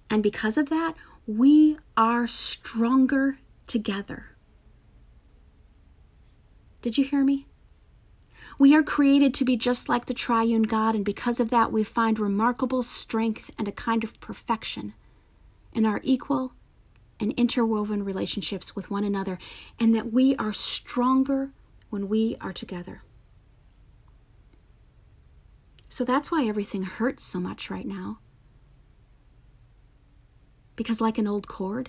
And 0.08 0.22
because 0.22 0.56
of 0.56 0.70
that, 0.70 0.94
we 1.26 1.76
are 1.94 2.26
stronger 2.26 3.36
together. 3.66 4.28
Did 6.80 6.96
you 6.96 7.04
hear 7.04 7.22
me? 7.22 7.44
We 8.60 8.76
are 8.76 8.82
created 8.82 9.32
to 9.34 9.44
be 9.46 9.56
just 9.56 9.88
like 9.88 10.04
the 10.04 10.12
triune 10.12 10.64
God, 10.64 10.94
and 10.94 11.02
because 11.02 11.40
of 11.40 11.48
that, 11.48 11.72
we 11.72 11.82
find 11.82 12.18
remarkable 12.18 12.82
strength 12.82 13.50
and 13.58 13.66
a 13.66 13.72
kind 13.72 14.04
of 14.04 14.20
perfection 14.20 14.92
in 15.72 15.86
our 15.86 16.02
equal 16.04 16.52
and 17.18 17.32
interwoven 17.38 18.04
relationships 18.04 18.76
with 18.76 18.90
one 18.90 19.02
another, 19.02 19.38
and 19.78 19.94
that 19.94 20.12
we 20.12 20.36
are 20.36 20.52
stronger 20.52 21.52
when 21.88 22.06
we 22.06 22.36
are 22.38 22.52
together. 22.52 23.02
So 25.88 26.04
that's 26.04 26.30
why 26.30 26.46
everything 26.46 26.82
hurts 26.82 27.22
so 27.22 27.40
much 27.40 27.70
right 27.70 27.86
now. 27.86 28.18
Because, 30.76 31.00
like 31.00 31.16
an 31.16 31.26
old 31.26 31.48
cord, 31.48 31.88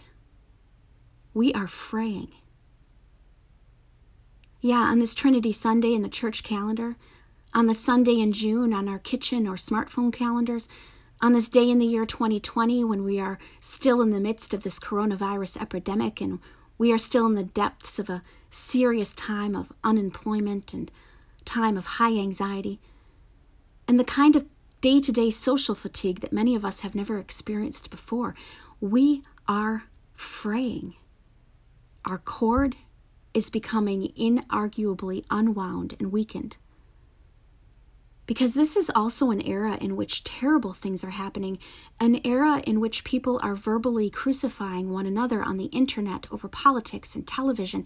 we 1.34 1.52
are 1.52 1.68
fraying. 1.68 2.32
Yeah, 4.64 4.82
on 4.84 5.00
this 5.00 5.16
Trinity 5.16 5.52
Sunday 5.52 5.96
in 5.96 6.04
the 6.04 6.08
church 6.08 6.44
calendar, 6.44 6.96
on 7.52 7.66
the 7.66 7.74
Sunday 7.74 8.20
in 8.20 8.32
June 8.32 8.74
on 8.74 8.88
our 8.88 9.00
kitchen 9.00 9.48
or 9.48 9.56
smartphone 9.56 10.14
calendars, 10.14 10.70
on 11.20 11.34
this 11.34 11.50
day 11.50 11.68
in 11.68 11.80
the 11.80 11.86
year 11.86 12.06
2020 12.06 12.84
when 12.84 13.04
we 13.04 13.20
are 13.20 13.40
still 13.60 14.04
in 14.04 14.12
the 14.12 14.20
midst 14.20 14.54
of 14.54 14.62
this 14.62 14.80
coronavirus 14.80 15.60
epidemic 15.60 16.22
and 16.22 16.40
we 16.78 16.92
are 16.92 17.00
still 17.00 17.26
in 17.26 17.34
the 17.34 17.44
depths 17.44 17.98
of 17.98 18.08
a 18.08 18.22
serious 18.52 19.14
time 19.14 19.56
of 19.56 19.74
unemployment 19.84 20.76
and 20.76 20.92
time 21.44 21.76
of 21.76 21.86
high 21.98 22.16
anxiety, 22.16 22.80
and 23.88 24.00
the 24.00 24.04
kind 24.04 24.36
of 24.36 24.46
day 24.80 25.02
to 25.02 25.12
day 25.12 25.32
social 25.32 25.74
fatigue 25.74 26.20
that 26.20 26.32
many 26.32 26.54
of 26.54 26.64
us 26.64 26.82
have 26.82 26.94
never 26.94 27.18
experienced 27.18 27.90
before, 27.90 28.36
we 28.80 29.24
are 29.48 29.86
fraying. 30.14 30.94
Our 32.06 32.20
cord 32.20 32.76
is 33.34 33.50
becoming 33.50 34.12
inarguably 34.18 35.24
unwound 35.30 35.96
and 36.00 36.12
weakened. 36.12 36.58
Because 38.26 38.54
this 38.54 38.78
is 38.78 38.92
also 38.96 39.32
an 39.32 39.42
era 39.42 39.78
in 39.82 39.96
which 39.96 40.24
terrible 40.24 40.74
things 40.74 41.04
are 41.04 41.10
happening, 41.10 41.58
an 42.00 42.22
era 42.24 42.62
in 42.66 42.80
which 42.80 43.04
people 43.04 43.40
are 43.44 43.56
verbally 43.56 44.10
crucifying 44.10 44.92
one 44.92 45.06
another 45.06 45.44
on 45.44 45.58
the 45.58 45.66
internet 45.66 46.28
over 46.32 46.48
politics 46.48 47.16
and 47.16 47.28
television, 47.28 47.86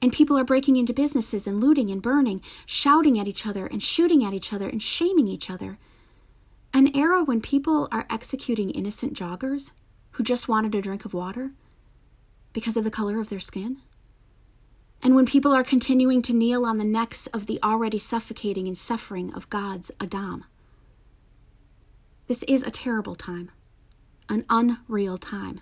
and 0.00 0.12
people 0.12 0.38
are 0.38 0.44
breaking 0.44 0.76
into 0.76 0.92
businesses 0.92 1.46
and 1.46 1.60
looting 1.60 1.90
and 1.90 2.00
burning, 2.00 2.40
shouting 2.66 3.18
at 3.18 3.26
each 3.26 3.46
other 3.46 3.66
and 3.66 3.82
shooting 3.82 4.24
at 4.24 4.32
each 4.32 4.52
other 4.52 4.68
and 4.68 4.82
shaming 4.82 5.26
each 5.26 5.50
other. 5.50 5.76
An 6.72 6.94
era 6.96 7.24
when 7.24 7.40
people 7.40 7.88
are 7.90 8.06
executing 8.08 8.70
innocent 8.70 9.14
joggers 9.14 9.72
who 10.12 10.22
just 10.22 10.48
wanted 10.48 10.74
a 10.74 10.82
drink 10.82 11.04
of 11.04 11.14
water 11.14 11.50
because 12.52 12.76
of 12.76 12.84
the 12.84 12.90
color 12.90 13.20
of 13.20 13.28
their 13.28 13.40
skin. 13.40 13.78
And 15.02 15.14
when 15.14 15.26
people 15.26 15.52
are 15.52 15.64
continuing 15.64 16.22
to 16.22 16.34
kneel 16.34 16.64
on 16.64 16.78
the 16.78 16.84
necks 16.84 17.26
of 17.28 17.46
the 17.46 17.60
already 17.62 17.98
suffocating 17.98 18.66
and 18.66 18.76
suffering 18.76 19.32
of 19.32 19.48
God's 19.48 19.90
Adam. 20.00 20.44
This 22.26 22.42
is 22.44 22.62
a 22.62 22.70
terrible 22.70 23.14
time, 23.14 23.50
an 24.28 24.44
unreal 24.50 25.16
time. 25.16 25.60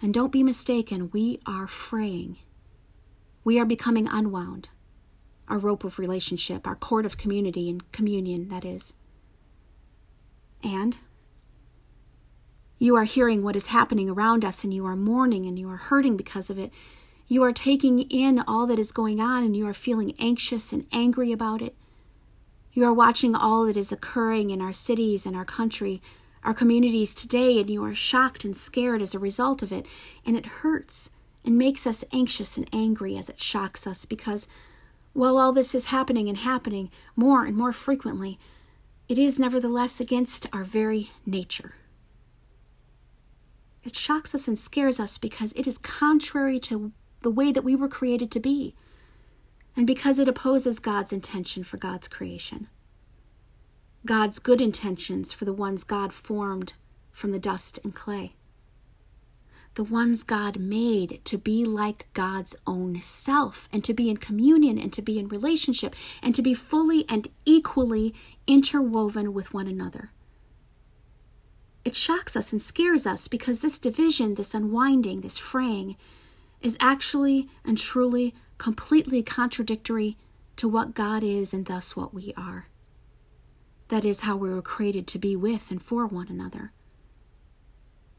And 0.00 0.14
don't 0.14 0.32
be 0.32 0.42
mistaken, 0.42 1.10
we 1.12 1.40
are 1.46 1.66
fraying 1.66 2.38
we 3.44 3.58
are 3.58 3.64
becoming 3.64 4.08
unwound. 4.08 4.68
Our 5.48 5.58
rope 5.58 5.84
of 5.84 5.98
relationship, 5.98 6.66
our 6.66 6.76
cord 6.76 7.04
of 7.04 7.18
community 7.18 7.68
and 7.68 7.90
communion, 7.92 8.48
that 8.48 8.64
is. 8.64 8.94
And 10.62 10.96
you 12.82 12.96
are 12.96 13.04
hearing 13.04 13.44
what 13.44 13.54
is 13.54 13.66
happening 13.66 14.10
around 14.10 14.44
us 14.44 14.64
and 14.64 14.74
you 14.74 14.84
are 14.84 14.96
mourning 14.96 15.46
and 15.46 15.56
you 15.56 15.70
are 15.70 15.76
hurting 15.76 16.16
because 16.16 16.50
of 16.50 16.58
it. 16.58 16.72
You 17.28 17.44
are 17.44 17.52
taking 17.52 18.00
in 18.10 18.40
all 18.40 18.66
that 18.66 18.78
is 18.80 18.90
going 18.90 19.20
on 19.20 19.44
and 19.44 19.56
you 19.56 19.68
are 19.68 19.72
feeling 19.72 20.16
anxious 20.18 20.72
and 20.72 20.84
angry 20.90 21.30
about 21.30 21.62
it. 21.62 21.76
You 22.72 22.84
are 22.84 22.92
watching 22.92 23.36
all 23.36 23.66
that 23.66 23.76
is 23.76 23.92
occurring 23.92 24.50
in 24.50 24.60
our 24.60 24.72
cities 24.72 25.24
and 25.26 25.36
our 25.36 25.44
country, 25.44 26.02
our 26.42 26.52
communities 26.52 27.14
today, 27.14 27.60
and 27.60 27.70
you 27.70 27.84
are 27.84 27.94
shocked 27.94 28.44
and 28.44 28.56
scared 28.56 29.00
as 29.00 29.14
a 29.14 29.20
result 29.20 29.62
of 29.62 29.70
it, 29.70 29.86
and 30.26 30.36
it 30.36 30.46
hurts 30.46 31.10
and 31.44 31.56
makes 31.56 31.86
us 31.86 32.02
anxious 32.12 32.56
and 32.56 32.68
angry 32.72 33.16
as 33.16 33.28
it 33.28 33.40
shocks 33.40 33.86
us 33.86 34.04
because 34.04 34.48
while 35.12 35.38
all 35.38 35.52
this 35.52 35.72
is 35.72 35.86
happening 35.86 36.28
and 36.28 36.38
happening 36.38 36.90
more 37.14 37.44
and 37.44 37.56
more 37.56 37.72
frequently, 37.72 38.40
it 39.08 39.18
is 39.18 39.38
nevertheless 39.38 40.00
against 40.00 40.48
our 40.52 40.64
very 40.64 41.12
nature. 41.24 41.76
It 43.84 43.96
shocks 43.96 44.34
us 44.34 44.46
and 44.46 44.58
scares 44.58 45.00
us 45.00 45.18
because 45.18 45.52
it 45.54 45.66
is 45.66 45.78
contrary 45.78 46.60
to 46.60 46.92
the 47.22 47.30
way 47.30 47.52
that 47.52 47.64
we 47.64 47.74
were 47.74 47.88
created 47.88 48.30
to 48.32 48.40
be, 48.40 48.74
and 49.76 49.86
because 49.86 50.18
it 50.18 50.28
opposes 50.28 50.78
God's 50.78 51.12
intention 51.12 51.64
for 51.64 51.76
God's 51.76 52.08
creation. 52.08 52.68
God's 54.04 54.38
good 54.38 54.60
intentions 54.60 55.32
for 55.32 55.44
the 55.44 55.52
ones 55.52 55.84
God 55.84 56.12
formed 56.12 56.72
from 57.12 57.30
the 57.30 57.38
dust 57.38 57.78
and 57.84 57.94
clay 57.94 58.34
the 59.74 59.84
ones 59.84 60.22
God 60.22 60.58
made 60.58 61.20
to 61.24 61.38
be 61.38 61.64
like 61.64 62.06
God's 62.12 62.54
own 62.66 63.00
self 63.00 63.68
and 63.72 63.82
to 63.84 63.94
be 63.94 64.10
in 64.10 64.18
communion 64.18 64.78
and 64.78 64.92
to 64.92 65.02
be 65.02 65.18
in 65.18 65.28
relationship 65.28 65.94
and 66.22 66.34
to 66.34 66.42
be 66.42 66.54
fully 66.54 67.06
and 67.08 67.28
equally 67.44 68.14
interwoven 68.46 69.32
with 69.32 69.54
one 69.54 69.66
another. 69.66 70.10
It 71.84 71.96
shocks 71.96 72.36
us 72.36 72.52
and 72.52 72.62
scares 72.62 73.06
us 73.06 73.28
because 73.28 73.60
this 73.60 73.78
division, 73.78 74.34
this 74.34 74.54
unwinding, 74.54 75.20
this 75.20 75.38
fraying, 75.38 75.96
is 76.60 76.76
actually 76.78 77.48
and 77.64 77.76
truly 77.76 78.34
completely 78.58 79.22
contradictory 79.22 80.16
to 80.56 80.68
what 80.68 80.94
God 80.94 81.22
is 81.22 81.52
and 81.52 81.66
thus 81.66 81.96
what 81.96 82.14
we 82.14 82.32
are. 82.36 82.68
That 83.88 84.04
is 84.04 84.20
how 84.20 84.36
we 84.36 84.50
were 84.50 84.62
created 84.62 85.06
to 85.08 85.18
be 85.18 85.34
with 85.34 85.70
and 85.70 85.82
for 85.82 86.06
one 86.06 86.28
another 86.28 86.72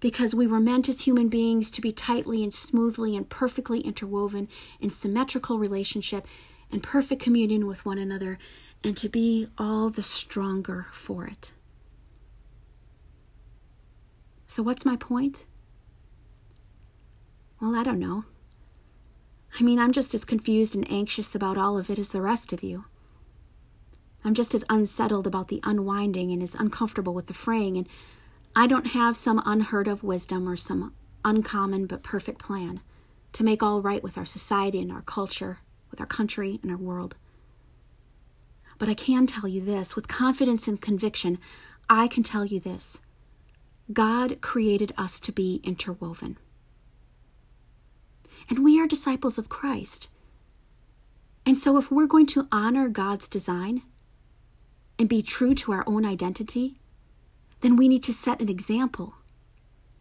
because 0.04 0.36
we 0.36 0.45
were 0.45 0.60
meant 0.60 0.89
as 0.89 0.99
human 0.99 1.30
beings 1.30 1.71
to 1.71 1.80
be 1.80 1.89
tightly 1.89 2.43
and 2.43 2.54
smoothly 2.54 3.15
and 3.15 3.30
perfectly 3.30 3.80
interwoven 3.80 4.49
in 4.82 4.89
symmetrical 4.89 5.58
relationship 5.58 6.28
and 6.69 6.84
perfect 6.84 7.23
communion 7.23 7.65
with 7.65 7.86
one 7.86 7.97
another, 7.97 8.38
and 8.84 8.97
to 8.97 9.08
be 9.08 9.47
all 9.58 9.89
the 9.89 10.02
stronger 10.02 10.88
for 10.91 11.26
it. 11.26 11.54
So, 14.47 14.63
what's 14.63 14.86
my 14.86 14.95
point? 14.95 15.45
Well, 17.62 17.75
I 17.75 17.84
don't 17.84 17.99
know. 17.99 18.25
I 19.60 19.63
mean, 19.63 19.79
I'm 19.79 19.91
just 19.91 20.13
as 20.13 20.25
confused 20.25 20.75
and 20.75 20.89
anxious 20.91 21.36
about 21.36 21.58
all 21.58 21.77
of 21.77 21.89
it 21.89 21.99
as 21.99 22.10
the 22.10 22.21
rest 22.21 22.53
of 22.53 22.63
you. 22.63 22.86
I'm 24.25 24.34
just 24.34 24.53
as 24.53 24.65
unsettled 24.69 25.27
about 25.27 25.49
the 25.49 25.60
unwinding 25.63 26.32
and 26.32 26.41
as 26.41 26.56
uncomfortable 26.56 27.13
with 27.13 27.27
the 27.27 27.34
fraying 27.34 27.77
and 27.77 27.88
I 28.56 28.67
don't 28.67 28.88
have 28.88 29.17
some 29.17 29.41
unheard 29.45 29.88
of 29.88 30.03
wisdom 30.03 30.47
or 30.47 30.56
some 30.56 30.93
uncommon 31.25 31.88
but 31.88 32.03
perfect 32.03 32.39
plan 32.39 32.82
to 33.34 33.43
make 33.43 33.63
all 33.63 33.82
right 33.82 34.03
with 34.03 34.17
our 34.17 34.25
society 34.25 34.79
and 34.79 34.91
our 34.91 35.01
culture, 35.01 35.60
with 35.89 35.99
our 35.99 36.06
country 36.06 36.60
and 36.62 36.71
our 36.71 36.77
world. 36.77 37.15
But 38.77 38.89
I 38.89 38.93
can 38.93 39.25
tell 39.25 39.47
you 39.47 39.62
this 39.62 39.95
with 39.95 40.08
confidence 40.08 40.67
and 40.67 40.79
conviction 40.79 41.39
I 41.89 42.08
can 42.08 42.23
tell 42.23 42.45
you 42.45 42.60
this 42.60 43.01
God 43.93 44.41
created 44.41 44.93
us 44.97 45.19
to 45.21 45.32
be 45.32 45.62
interwoven. 45.63 46.38
And 48.49 48.63
we 48.63 48.79
are 48.79 48.88
disciples 48.88 49.38
of 49.38 49.49
Christ. 49.49 50.10
And 51.45 51.58
so, 51.58 51.77
if 51.77 51.91
we're 51.91 52.08
going 52.08 52.25
to 52.27 52.47
honor 52.51 52.89
God's 52.89 53.27
design 53.27 53.84
and 54.97 55.10
be 55.10 55.21
true 55.21 55.53
to 55.56 55.71
our 55.71 55.84
own 55.88 56.06
identity, 56.06 56.79
then 57.62 57.75
we 57.75 57.88
need 57.88 58.03
to 58.03 58.13
set 58.13 58.41
an 58.41 58.49
example 58.49 59.15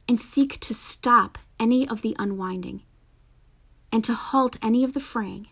and 0.09 0.19
seek 0.19 0.59
to 0.61 0.75
stop 0.75 1.39
any 1.59 1.89
of 1.89 2.03
the 2.03 2.17
unwinding 2.19 2.83
and 3.91 4.05
to 4.05 4.15
halt 4.15 4.57
any 4.63 4.83
of 4.83 4.95
the 4.95 5.01
fraying 5.01 5.49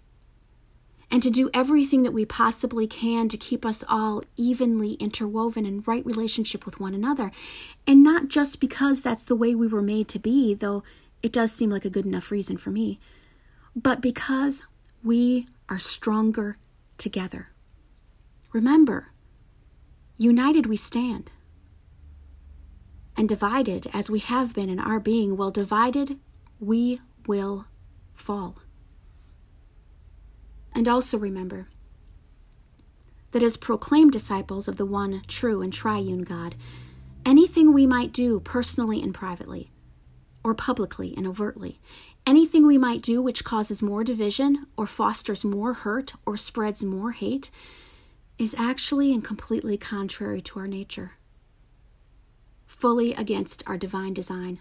and 1.11 1.23
to 1.23 1.31
do 1.31 1.51
everything 1.53 2.03
that 2.03 2.13
we 2.13 2.25
possibly 2.25 2.87
can 2.87 3.29
to 3.29 3.37
keep 3.37 3.67
us 3.67 3.83
all 3.89 4.23
evenly 4.37 4.93
interwoven 4.95 5.67
in 5.67 5.83
right 5.83 6.07
relationship 6.07 6.65
with 6.65 6.79
one 6.79 6.95
another. 6.95 7.33
And 7.87 8.03
not 8.03 8.29
just 8.29 8.61
because 8.61 9.03
that's 9.03 9.25
the 9.25 9.35
way 9.35 9.55
we 9.55 9.67
were 9.67 9.83
made 9.83 10.09
to 10.09 10.19
be, 10.19 10.55
though 10.55 10.83
it 11.23 11.33
does 11.33 11.53
seem 11.53 11.71
like 11.71 11.85
a 11.85 11.91
good 11.91 12.07
enough 12.07 12.31
reason 12.31 12.57
for 12.57 12.71
me, 12.71 13.01
but 13.75 14.01
because 14.01 14.65
we 15.03 15.47
are 15.69 15.79
stronger 15.79 16.59
together. 16.97 17.49
Remember, 18.53 19.09
united 20.17 20.67
we 20.67 20.77
stand 20.77 21.31
and 23.17 23.29
divided 23.29 23.89
as 23.93 24.11
we 24.11 24.19
have 24.19 24.55
been 24.55 24.71
in 24.71 24.79
our 24.79 25.01
being, 25.01 25.37
well, 25.37 25.51
divided 25.51 26.19
we 26.59 27.01
will 27.27 27.67
fall. 28.15 28.59
And 30.75 30.89
also 30.89 31.19
remember 31.19 31.69
that 33.33 33.43
as 33.43 33.57
proclaimed 33.57 34.13
disciples 34.13 34.69
of 34.69 34.77
the 34.77 34.87
one 34.87 35.23
true 35.29 35.63
and 35.63 35.73
triune 35.73 36.23
God, 36.23 36.55
anything 37.25 37.73
we 37.73 37.87
might 37.87 38.13
do 38.13 38.41
personally 38.41 39.03
and 39.03 39.15
privately, 39.15 39.71
or 40.43 40.55
publicly 40.55 41.15
and 41.17 41.27
overtly. 41.27 41.81
Anything 42.27 42.67
we 42.67 42.79
might 42.79 43.03
do 43.03 43.23
which 43.23 43.45
causes 43.45 43.83
more 43.83 44.05
division 44.05 44.67
or 44.77 44.87
fosters 44.87 45.45
more 45.45 45.73
hurt 45.73 46.15
or 46.27 46.37
spreads 46.37 46.85
more 46.85 47.13
hate 47.13 47.51
is 48.39 48.55
actually 48.59 49.13
and 49.13 49.23
completely 49.23 49.77
contrary 49.77 50.41
to 50.41 50.59
our 50.59 50.67
nature, 50.67 51.13
fully 52.67 53.13
against 53.15 53.63
our 53.67 53.77
divine 53.77 54.15
design, 54.15 54.61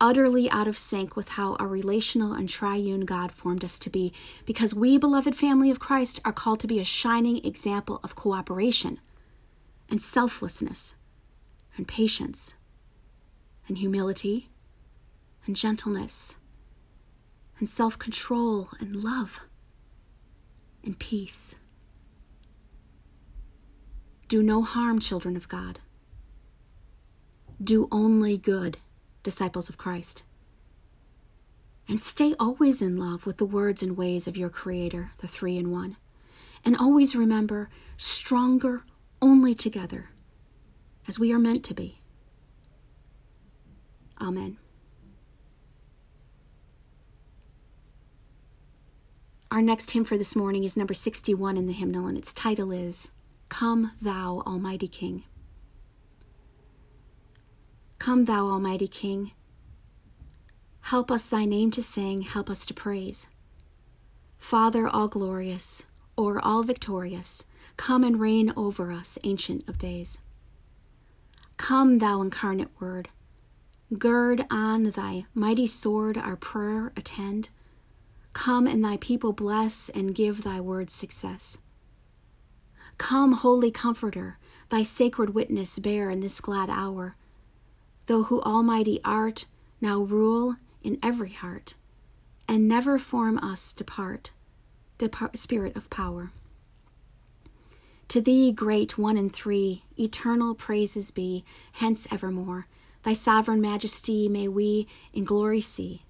utterly 0.00 0.48
out 0.50 0.66
of 0.66 0.78
sync 0.78 1.14
with 1.14 1.30
how 1.30 1.54
our 1.56 1.68
relational 1.68 2.32
and 2.32 2.48
triune 2.48 3.02
God 3.02 3.32
formed 3.32 3.64
us 3.64 3.78
to 3.80 3.90
be, 3.90 4.12
because 4.46 4.74
we, 4.74 4.98
beloved 4.98 5.36
family 5.36 5.70
of 5.70 5.78
Christ, 5.78 6.20
are 6.24 6.32
called 6.32 6.60
to 6.60 6.66
be 6.66 6.80
a 6.80 6.84
shining 6.84 7.44
example 7.44 8.00
of 8.02 8.14
cooperation 8.14 8.98
and 9.88 10.00
selflessness 10.00 10.94
and 11.76 11.86
patience 11.86 12.54
and 13.68 13.78
humility 13.78 14.50
and 15.46 15.54
gentleness 15.54 16.36
and 17.58 17.68
self 17.68 17.98
control 17.98 18.70
and 18.80 18.96
love 18.96 19.46
and 20.82 20.98
peace. 20.98 21.56
Do 24.28 24.42
no 24.42 24.62
harm, 24.62 25.00
children 25.00 25.36
of 25.36 25.48
God. 25.48 25.80
Do 27.62 27.88
only 27.92 28.38
good, 28.38 28.78
disciples 29.22 29.68
of 29.68 29.78
Christ. 29.78 30.22
And 31.88 32.00
stay 32.00 32.34
always 32.38 32.80
in 32.80 32.96
love 32.96 33.26
with 33.26 33.38
the 33.38 33.44
words 33.44 33.82
and 33.82 33.96
ways 33.96 34.26
of 34.26 34.36
your 34.36 34.48
Creator, 34.48 35.10
the 35.18 35.26
Three 35.26 35.56
in 35.56 35.70
One. 35.70 35.96
And 36.64 36.76
always 36.76 37.16
remember, 37.16 37.68
stronger 37.96 38.82
only 39.20 39.54
together, 39.54 40.10
as 41.08 41.18
we 41.18 41.32
are 41.32 41.38
meant 41.38 41.64
to 41.64 41.74
be. 41.74 42.00
Amen. 44.20 44.58
Our 49.50 49.62
next 49.62 49.90
hymn 49.90 50.04
for 50.04 50.16
this 50.16 50.36
morning 50.36 50.62
is 50.62 50.76
number 50.76 50.94
61 50.94 51.56
in 51.56 51.66
the 51.66 51.72
hymnal, 51.72 52.06
and 52.06 52.16
its 52.16 52.32
title 52.32 52.70
is 52.70 53.10
Come, 53.48 53.90
Thou 54.00 54.44
Almighty 54.46 54.86
King. 54.86 55.24
Come, 58.00 58.24
Thou 58.24 58.46
Almighty 58.46 58.88
King. 58.88 59.32
Help 60.80 61.10
us 61.10 61.28
Thy 61.28 61.44
name 61.44 61.70
to 61.72 61.82
sing, 61.82 62.22
help 62.22 62.48
us 62.48 62.64
to 62.64 62.72
praise. 62.72 63.26
Father 64.38 64.88
all 64.88 65.06
glorious, 65.06 65.84
or 66.16 66.42
all 66.42 66.62
victorious, 66.62 67.44
come 67.76 68.02
and 68.02 68.18
reign 68.18 68.54
over 68.56 68.90
us, 68.90 69.18
Ancient 69.22 69.68
of 69.68 69.76
Days. 69.76 70.18
Come, 71.58 71.98
Thou 71.98 72.22
incarnate 72.22 72.70
Word. 72.80 73.10
Gird 73.98 74.46
on 74.50 74.92
Thy 74.92 75.26
mighty 75.34 75.66
sword, 75.66 76.16
our 76.16 76.36
prayer 76.36 76.94
attend 76.96 77.50
Come 78.32 78.66
and 78.66 78.82
thy 78.82 78.96
people 78.96 79.34
bless 79.34 79.90
and 79.90 80.14
give 80.14 80.42
thy 80.42 80.58
word 80.58 80.88
success. 80.88 81.58
Come, 82.96 83.32
Holy 83.32 83.70
Comforter, 83.70 84.38
thy 84.70 84.84
sacred 84.84 85.34
witness 85.34 85.78
bear 85.78 86.08
in 86.08 86.20
this 86.20 86.40
glad 86.40 86.70
hour. 86.70 87.16
Though 88.10 88.24
who 88.24 88.42
almighty 88.42 88.98
art, 89.04 89.44
now 89.80 90.00
rule 90.00 90.56
in 90.82 90.98
every 91.00 91.30
heart, 91.30 91.74
and 92.48 92.66
never 92.66 92.98
form 92.98 93.38
us 93.38 93.72
depart, 93.72 94.32
depart 94.98 95.38
Spirit 95.38 95.76
of 95.76 95.88
power. 95.90 96.32
To 98.08 98.20
thee, 98.20 98.50
great 98.50 98.98
one 98.98 99.16
and 99.16 99.32
three, 99.32 99.84
eternal 99.96 100.56
praises 100.56 101.12
be, 101.12 101.44
hence 101.74 102.08
evermore. 102.10 102.66
Thy 103.04 103.12
sovereign 103.12 103.60
majesty 103.60 104.28
may 104.28 104.48
we 104.48 104.88
in 105.12 105.22
glory 105.22 105.60
see, 105.60 106.02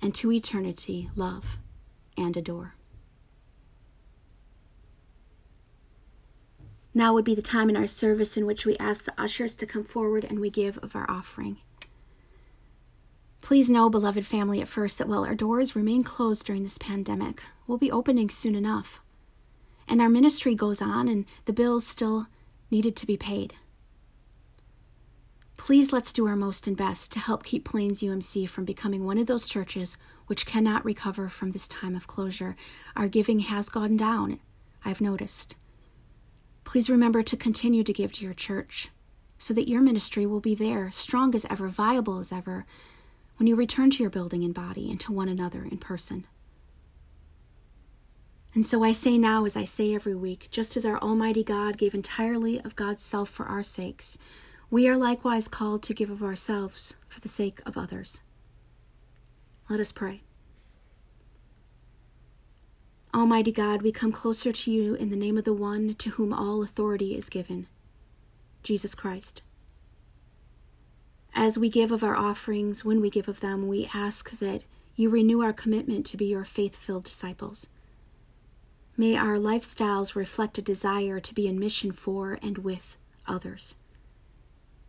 and 0.00 0.14
to 0.14 0.32
eternity 0.32 1.10
love 1.14 1.58
and 2.16 2.34
adore. 2.34 2.76
Now 6.94 7.14
would 7.14 7.24
be 7.24 7.34
the 7.34 7.42
time 7.42 7.70
in 7.70 7.76
our 7.76 7.86
service 7.86 8.36
in 8.36 8.44
which 8.44 8.66
we 8.66 8.76
ask 8.76 9.04
the 9.04 9.20
ushers 9.20 9.54
to 9.56 9.66
come 9.66 9.84
forward 9.84 10.24
and 10.24 10.40
we 10.40 10.50
give 10.50 10.78
of 10.78 10.94
our 10.94 11.10
offering. 11.10 11.58
Please 13.40 13.70
know, 13.70 13.90
beloved 13.90 14.24
family, 14.24 14.60
at 14.60 14.68
first 14.68 14.98
that 14.98 15.08
while 15.08 15.24
our 15.24 15.34
doors 15.34 15.74
remain 15.74 16.04
closed 16.04 16.46
during 16.46 16.62
this 16.62 16.78
pandemic, 16.78 17.42
we'll 17.66 17.78
be 17.78 17.90
opening 17.90 18.30
soon 18.30 18.54
enough. 18.54 19.00
And 19.88 20.00
our 20.00 20.08
ministry 20.08 20.54
goes 20.54 20.80
on, 20.80 21.08
and 21.08 21.26
the 21.46 21.52
bills 21.52 21.86
still 21.86 22.28
needed 22.70 22.94
to 22.96 23.06
be 23.06 23.16
paid. 23.16 23.54
Please 25.56 25.92
let's 25.92 26.12
do 26.12 26.26
our 26.26 26.36
most 26.36 26.66
and 26.66 26.76
best 26.76 27.12
to 27.12 27.18
help 27.18 27.42
keep 27.42 27.64
Plains 27.64 28.00
UMC 28.00 28.48
from 28.48 28.64
becoming 28.64 29.04
one 29.04 29.18
of 29.18 29.26
those 29.26 29.48
churches 29.48 29.96
which 30.26 30.46
cannot 30.46 30.84
recover 30.84 31.28
from 31.28 31.50
this 31.50 31.68
time 31.68 31.94
of 31.96 32.06
closure. 32.06 32.56
Our 32.96 33.08
giving 33.08 33.40
has 33.40 33.68
gone 33.68 33.96
down, 33.96 34.40
I've 34.84 35.00
noticed. 35.00 35.56
Please 36.64 36.88
remember 36.88 37.22
to 37.22 37.36
continue 37.36 37.84
to 37.84 37.92
give 37.92 38.12
to 38.12 38.24
your 38.24 38.34
church 38.34 38.90
so 39.38 39.52
that 39.54 39.68
your 39.68 39.80
ministry 39.80 40.24
will 40.24 40.40
be 40.40 40.54
there, 40.54 40.90
strong 40.92 41.34
as 41.34 41.44
ever, 41.50 41.68
viable 41.68 42.18
as 42.18 42.30
ever, 42.30 42.64
when 43.36 43.46
you 43.46 43.56
return 43.56 43.90
to 43.90 44.02
your 44.02 44.10
building 44.10 44.42
in 44.42 44.52
body 44.52 44.90
and 44.90 45.00
to 45.00 45.12
one 45.12 45.28
another 45.28 45.64
in 45.64 45.78
person. 45.78 46.26
And 48.54 48.64
so 48.66 48.84
I 48.84 48.92
say 48.92 49.16
now, 49.16 49.44
as 49.44 49.56
I 49.56 49.64
say 49.64 49.94
every 49.94 50.14
week, 50.14 50.48
just 50.50 50.76
as 50.76 50.84
our 50.84 50.98
Almighty 50.98 51.42
God 51.42 51.78
gave 51.78 51.94
entirely 51.94 52.60
of 52.60 52.76
God's 52.76 53.02
self 53.02 53.30
for 53.30 53.46
our 53.46 53.62
sakes, 53.62 54.18
we 54.70 54.86
are 54.86 54.96
likewise 54.96 55.48
called 55.48 55.82
to 55.84 55.94
give 55.94 56.10
of 56.10 56.22
ourselves 56.22 56.94
for 57.08 57.20
the 57.20 57.28
sake 57.28 57.60
of 57.66 57.76
others. 57.76 58.20
Let 59.68 59.80
us 59.80 59.90
pray. 59.90 60.22
Almighty 63.14 63.52
God, 63.52 63.82
we 63.82 63.92
come 63.92 64.10
closer 64.10 64.52
to 64.52 64.70
you 64.70 64.94
in 64.94 65.10
the 65.10 65.16
name 65.16 65.36
of 65.36 65.44
the 65.44 65.52
one 65.52 65.94
to 65.96 66.10
whom 66.10 66.32
all 66.32 66.62
authority 66.62 67.14
is 67.14 67.28
given, 67.28 67.66
Jesus 68.62 68.94
Christ. 68.94 69.42
As 71.34 71.58
we 71.58 71.68
give 71.68 71.92
of 71.92 72.02
our 72.02 72.16
offerings, 72.16 72.86
when 72.86 73.02
we 73.02 73.10
give 73.10 73.28
of 73.28 73.40
them, 73.40 73.68
we 73.68 73.90
ask 73.92 74.38
that 74.38 74.62
you 74.96 75.10
renew 75.10 75.42
our 75.42 75.52
commitment 75.52 76.06
to 76.06 76.16
be 76.16 76.24
your 76.26 76.46
faith 76.46 76.74
filled 76.74 77.04
disciples. 77.04 77.68
May 78.96 79.14
our 79.16 79.36
lifestyles 79.36 80.14
reflect 80.14 80.56
a 80.56 80.62
desire 80.62 81.20
to 81.20 81.34
be 81.34 81.46
in 81.46 81.58
mission 81.58 81.92
for 81.92 82.38
and 82.42 82.58
with 82.58 82.96
others. 83.26 83.76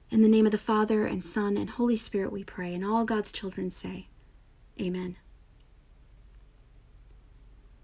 In 0.10 0.22
the 0.22 0.30
name 0.30 0.46
of 0.46 0.52
the 0.54 0.58
Father, 0.58 1.06
and 1.06 1.24
Son, 1.24 1.58
and 1.58 1.72
Holy 1.72 1.98
Spirit, 1.98 2.32
we 2.32 2.44
pray, 2.46 2.74
and 2.74 2.86
all 2.86 3.04
God's 3.04 3.32
children 3.32 3.70
say, 3.70 4.08
Amen. 4.80 5.18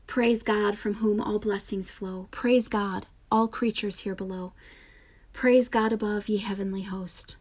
Praise 0.09 0.41
God 0.41 0.75
from 0.75 0.95
whom 0.95 1.21
all 1.21 1.37
blessings 1.37 1.91
flow. 1.91 2.29
Praise 2.31 2.67
God, 2.67 3.05
all 3.31 3.47
creatures 3.47 3.99
here 3.99 4.15
below. 4.15 4.53
Praise 5.33 5.67
God 5.67 5.93
above, 5.93 6.27
ye 6.27 6.37
heavenly 6.37 6.81
host. 6.81 7.35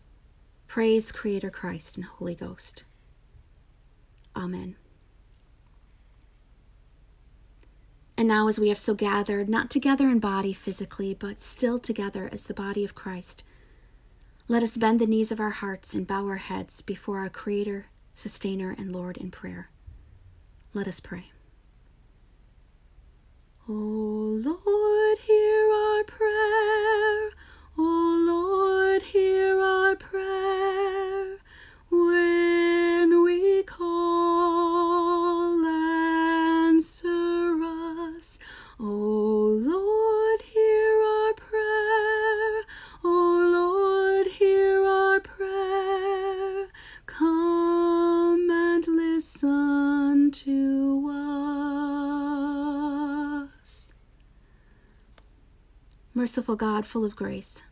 Praise 0.66 1.10
Creator 1.10 1.48
Christ 1.48 1.96
and 1.96 2.04
Holy 2.04 2.34
Ghost. 2.34 2.84
Amen. 4.36 4.76
And 8.18 8.28
now, 8.28 8.48
as 8.48 8.60
we 8.60 8.68
have 8.68 8.76
so 8.76 8.92
gathered, 8.92 9.48
not 9.48 9.70
together 9.70 10.10
in 10.10 10.18
body 10.18 10.52
physically, 10.52 11.14
but 11.14 11.40
still 11.40 11.78
together 11.78 12.28
as 12.30 12.44
the 12.44 12.54
body 12.54 12.84
of 12.84 12.94
Christ, 12.94 13.44
let 14.46 14.62
us 14.62 14.76
bend 14.76 15.00
the 15.00 15.06
knees 15.06 15.32
of 15.32 15.40
our 15.40 15.56
hearts 15.64 15.94
and 15.94 16.06
bow 16.06 16.26
our 16.26 16.36
heads 16.36 16.82
before 16.82 17.20
our 17.20 17.30
Creator 17.30 17.86
Sustainer, 18.12 18.74
and 18.76 18.92
Lord 18.92 19.16
in 19.16 19.30
prayer. 19.30 19.70
Let 20.74 20.86
us 20.86 21.00
pray. 21.00 21.32
O 23.70 23.72
Lord, 23.72 25.18
hear 25.26 25.72
our 25.72 26.04
prayer. 26.04 27.30
O 27.76 27.82
Lord, 28.26 29.02
hear 29.02 29.60
our 29.60 29.94
prayer. 29.96 31.17
Merciful 56.18 56.56
God, 56.56 56.84
full 56.84 57.04
of 57.04 57.14
grace, 57.14 57.62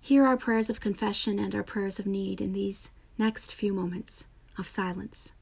hear 0.00 0.26
our 0.26 0.36
prayers 0.36 0.68
of 0.68 0.80
confession 0.80 1.38
and 1.38 1.54
our 1.54 1.62
prayers 1.62 2.00
of 2.00 2.06
need 2.08 2.40
in 2.40 2.52
these 2.52 2.90
next 3.16 3.54
few 3.54 3.72
moments 3.72 4.26
of 4.58 4.66
silence. 4.66 5.32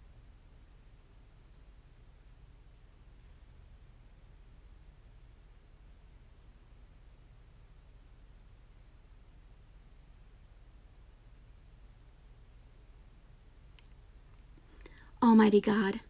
Almighty 15.22 15.62
God, 15.62 16.00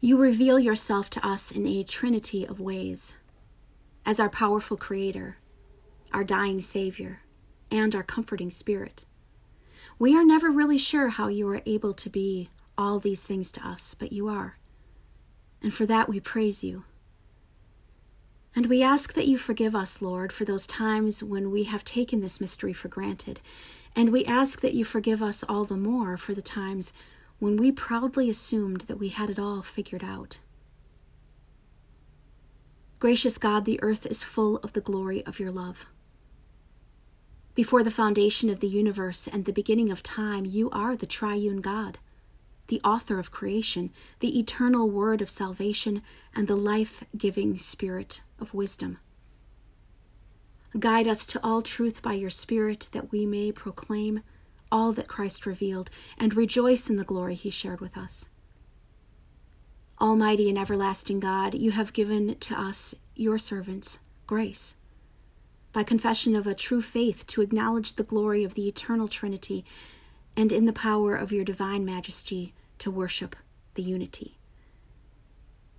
you 0.00 0.16
reveal 0.16 0.58
yourself 0.58 1.10
to 1.10 1.26
us 1.26 1.50
in 1.50 1.66
a 1.66 1.84
trinity 1.84 2.46
of 2.46 2.58
ways 2.58 3.16
as 4.04 4.18
our 4.18 4.28
powerful 4.28 4.76
Creator, 4.76 5.36
our 6.12 6.24
dying 6.24 6.60
Savior, 6.60 7.22
and 7.70 7.94
our 7.94 8.02
comforting 8.02 8.50
Spirit. 8.50 9.04
We 9.98 10.16
are 10.16 10.24
never 10.24 10.50
really 10.50 10.78
sure 10.78 11.08
how 11.08 11.28
you 11.28 11.48
are 11.48 11.62
able 11.66 11.94
to 11.94 12.10
be 12.10 12.48
all 12.76 12.98
these 12.98 13.24
things 13.24 13.52
to 13.52 13.66
us, 13.66 13.94
but 13.94 14.12
you 14.12 14.28
are. 14.28 14.58
And 15.62 15.72
for 15.72 15.86
that 15.86 16.08
we 16.08 16.20
praise 16.20 16.64
you. 16.64 16.84
And 18.54 18.66
we 18.66 18.82
ask 18.82 19.14
that 19.14 19.26
you 19.26 19.38
forgive 19.38 19.74
us, 19.74 20.02
Lord, 20.02 20.32
for 20.32 20.44
those 20.44 20.66
times 20.66 21.22
when 21.22 21.50
we 21.50 21.64
have 21.64 21.84
taken 21.84 22.20
this 22.20 22.40
mystery 22.40 22.72
for 22.72 22.88
granted. 22.88 23.40
And 23.96 24.10
we 24.10 24.24
ask 24.24 24.60
that 24.60 24.74
you 24.74 24.84
forgive 24.84 25.22
us 25.22 25.42
all 25.48 25.64
the 25.64 25.76
more 25.76 26.16
for 26.16 26.34
the 26.34 26.42
times 26.42 26.92
when 27.38 27.56
we 27.56 27.72
proudly 27.72 28.28
assumed 28.28 28.82
that 28.82 28.98
we 28.98 29.08
had 29.08 29.30
it 29.30 29.38
all 29.38 29.62
figured 29.62 30.04
out. 30.04 30.38
Gracious 33.02 33.36
God, 33.36 33.64
the 33.64 33.82
earth 33.82 34.06
is 34.06 34.22
full 34.22 34.58
of 34.58 34.74
the 34.74 34.80
glory 34.80 35.26
of 35.26 35.40
your 35.40 35.50
love. 35.50 35.86
Before 37.56 37.82
the 37.82 37.90
foundation 37.90 38.48
of 38.48 38.60
the 38.60 38.68
universe 38.68 39.26
and 39.26 39.44
the 39.44 39.52
beginning 39.52 39.90
of 39.90 40.04
time, 40.04 40.44
you 40.44 40.70
are 40.70 40.94
the 40.94 41.04
triune 41.04 41.60
God, 41.60 41.98
the 42.68 42.80
author 42.84 43.18
of 43.18 43.32
creation, 43.32 43.90
the 44.20 44.38
eternal 44.38 44.88
word 44.88 45.20
of 45.20 45.28
salvation, 45.28 46.00
and 46.32 46.46
the 46.46 46.54
life 46.54 47.02
giving 47.18 47.58
spirit 47.58 48.22
of 48.38 48.54
wisdom. 48.54 48.98
Guide 50.78 51.08
us 51.08 51.26
to 51.26 51.40
all 51.42 51.60
truth 51.60 52.02
by 52.02 52.12
your 52.12 52.30
Spirit 52.30 52.88
that 52.92 53.10
we 53.10 53.26
may 53.26 53.50
proclaim 53.50 54.22
all 54.70 54.92
that 54.92 55.08
Christ 55.08 55.44
revealed 55.44 55.90
and 56.18 56.36
rejoice 56.36 56.88
in 56.88 56.94
the 56.94 57.02
glory 57.02 57.34
he 57.34 57.50
shared 57.50 57.80
with 57.80 57.98
us. 57.98 58.28
Almighty 60.02 60.48
and 60.48 60.58
everlasting 60.58 61.20
God, 61.20 61.54
you 61.54 61.70
have 61.70 61.92
given 61.92 62.34
to 62.40 62.60
us, 62.60 62.94
your 63.14 63.38
servants, 63.38 64.00
grace 64.26 64.76
by 65.72 65.82
confession 65.82 66.36
of 66.36 66.46
a 66.46 66.54
true 66.54 66.82
faith 66.82 67.26
to 67.26 67.40
acknowledge 67.40 67.94
the 67.94 68.02
glory 68.02 68.44
of 68.44 68.54
the 68.54 68.68
eternal 68.68 69.08
Trinity, 69.08 69.64
and 70.36 70.52
in 70.52 70.66
the 70.66 70.72
power 70.72 71.14
of 71.14 71.32
your 71.32 71.44
divine 71.44 71.84
majesty 71.84 72.52
to 72.78 72.90
worship 72.90 73.36
the 73.74 73.82
unity. 73.82 74.38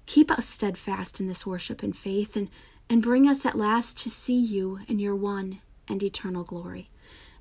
Keep 0.05 0.31
us 0.31 0.45
steadfast 0.45 1.19
in 1.19 1.27
this 1.27 1.45
worship 1.45 1.83
and 1.83 1.95
faith, 1.95 2.35
and, 2.35 2.49
and 2.89 3.01
bring 3.01 3.27
us 3.27 3.45
at 3.45 3.57
last 3.57 3.99
to 3.99 4.09
see 4.09 4.39
you 4.39 4.79
in 4.87 4.99
your 4.99 5.15
one 5.15 5.59
and 5.87 6.01
eternal 6.01 6.43
glory. 6.43 6.89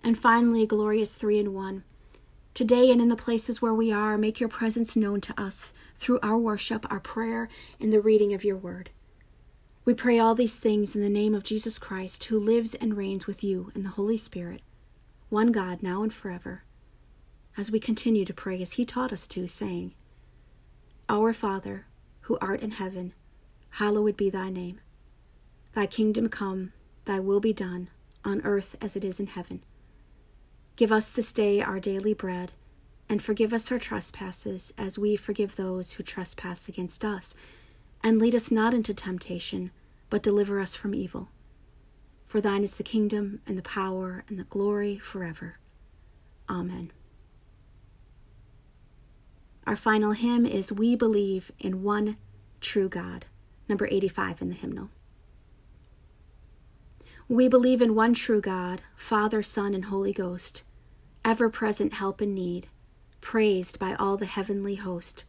And 0.03 0.19
finally, 0.19 0.67
glorious 0.67 1.15
three 1.15 1.39
in 1.39 1.55
one. 1.55 1.85
Today 2.55 2.91
and 2.91 3.01
in 3.01 3.09
the 3.09 3.17
places 3.17 3.63
where 3.63 3.73
we 3.73 3.91
are, 3.91 4.19
make 4.19 4.39
your 4.39 4.49
presence 4.49 4.95
known 4.95 5.23
to 5.23 5.41
us 5.41 5.73
through 5.95 6.19
our 6.23 6.37
worship, 6.37 6.85
our 6.91 7.01
prayer, 7.01 7.49
and 7.81 7.91
the 7.91 8.01
reading 8.01 8.35
of 8.35 8.45
your 8.45 8.59
word. 8.59 8.91
We 9.87 9.95
pray 9.95 10.19
all 10.19 10.35
these 10.35 10.59
things 10.59 10.95
in 10.95 11.01
the 11.01 11.09
name 11.09 11.35
of 11.35 11.45
Jesus 11.45 11.79
Christ, 11.79 12.25
who 12.25 12.39
lives 12.39 12.75
and 12.75 12.95
reigns 12.95 13.27
with 13.27 13.43
you 13.43 13.73
in 13.75 13.85
the 13.85 13.89
Holy 13.89 14.19
Spirit, 14.19 14.61
one 15.31 15.51
God, 15.51 15.83
now 15.83 16.03
and 16.03 16.13
forever, 16.13 16.65
as 17.57 17.71
we 17.71 17.81
continue 17.81 18.27
to 18.27 18.35
pray 18.35 18.61
as 18.61 18.73
he 18.73 18.85
taught 18.85 19.15
us 19.15 19.27
to, 19.29 19.49
saying, 19.49 19.95
Our 21.09 21.33
Father, 21.33 21.87
who 22.23 22.37
art 22.43 22.61
in 22.61 22.73
heaven, 22.73 23.15
hallowed 23.71 24.17
be 24.17 24.29
thy 24.29 24.51
name. 24.51 24.79
Thy 25.73 25.87
kingdom 25.87 26.29
come, 26.29 26.75
thy 27.07 27.19
will 27.19 27.41
be 27.41 27.55
done, 27.55 27.89
on 28.27 28.43
earth 28.43 28.77
as 28.79 28.95
it 28.95 29.05
is 29.05 29.19
in 29.19 29.29
heaven. 29.29 29.63
Give 30.77 30.93
us 30.93 31.11
this 31.11 31.33
day 31.33 31.61
our 31.61 31.81
daily 31.81 32.15
bread, 32.15 32.53
and 33.09 33.23
forgive 33.23 33.53
us 33.53 33.71
our 33.71 33.79
trespasses, 33.79 34.73
as 34.79 34.99
we 34.99 35.17
forgive 35.17 35.57
those 35.57 35.93
who 35.93 36.03
trespass 36.03 36.69
against 36.69 37.05
us 37.05 37.35
and 38.03 38.19
lead 38.19 38.35
us 38.35 38.51
not 38.51 38.75
into 38.75 38.93
temptation, 38.93 39.71
but 40.11 40.23
deliver 40.23 40.61
us 40.61 40.75
from 40.75 40.95
evil. 40.95 41.29
For 42.27 42.41
thine 42.41 42.63
is 42.63 42.77
the 42.77 42.83
kingdom, 42.83 43.41
and 43.47 43.57
the 43.57 43.63
power, 43.63 44.25
and 44.29 44.39
the 44.39 44.45
glory 44.45 44.99
forever. 44.99 45.59
Amen. 46.49 46.91
Our 49.67 49.77
final 49.77 50.13
hymn 50.13 50.45
is 50.45 50.73
We 50.73 50.97
Believe 50.97 51.53
in 51.59 51.83
One 51.83 52.17
True 52.61 52.89
God, 52.89 53.27
number 53.69 53.87
85 53.87 54.43
in 54.43 54.49
the 54.49 54.55
hymnal. 54.55 54.89
We 57.29 57.49
believe 57.49 57.81
in 57.81 57.95
one 57.95 58.15
true 58.15 58.41
God, 58.41 58.83
Father, 58.95 59.43
Son, 59.43 59.75
and 59.75 59.87
Holy 59.87 60.13
Ghost, 60.13 60.65
ever 61.25 61.49
present 61.49 61.95
help 61.95 62.21
in 62.21 62.35
need, 62.35 62.69
praised 63.21 63.79
by 63.79 63.95
all 63.95 64.17
the 64.17 64.27
heavenly 64.27 64.75
host 64.77 65.25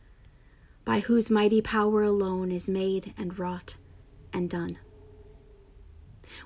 by 0.86 1.00
whose 1.00 1.30
mighty 1.30 1.62
power 1.62 2.04
alone 2.04 2.52
is 2.52 2.70
made 2.70 3.14
and 3.18 3.40
wrought 3.40 3.78
and 4.34 4.50
done. 4.50 4.78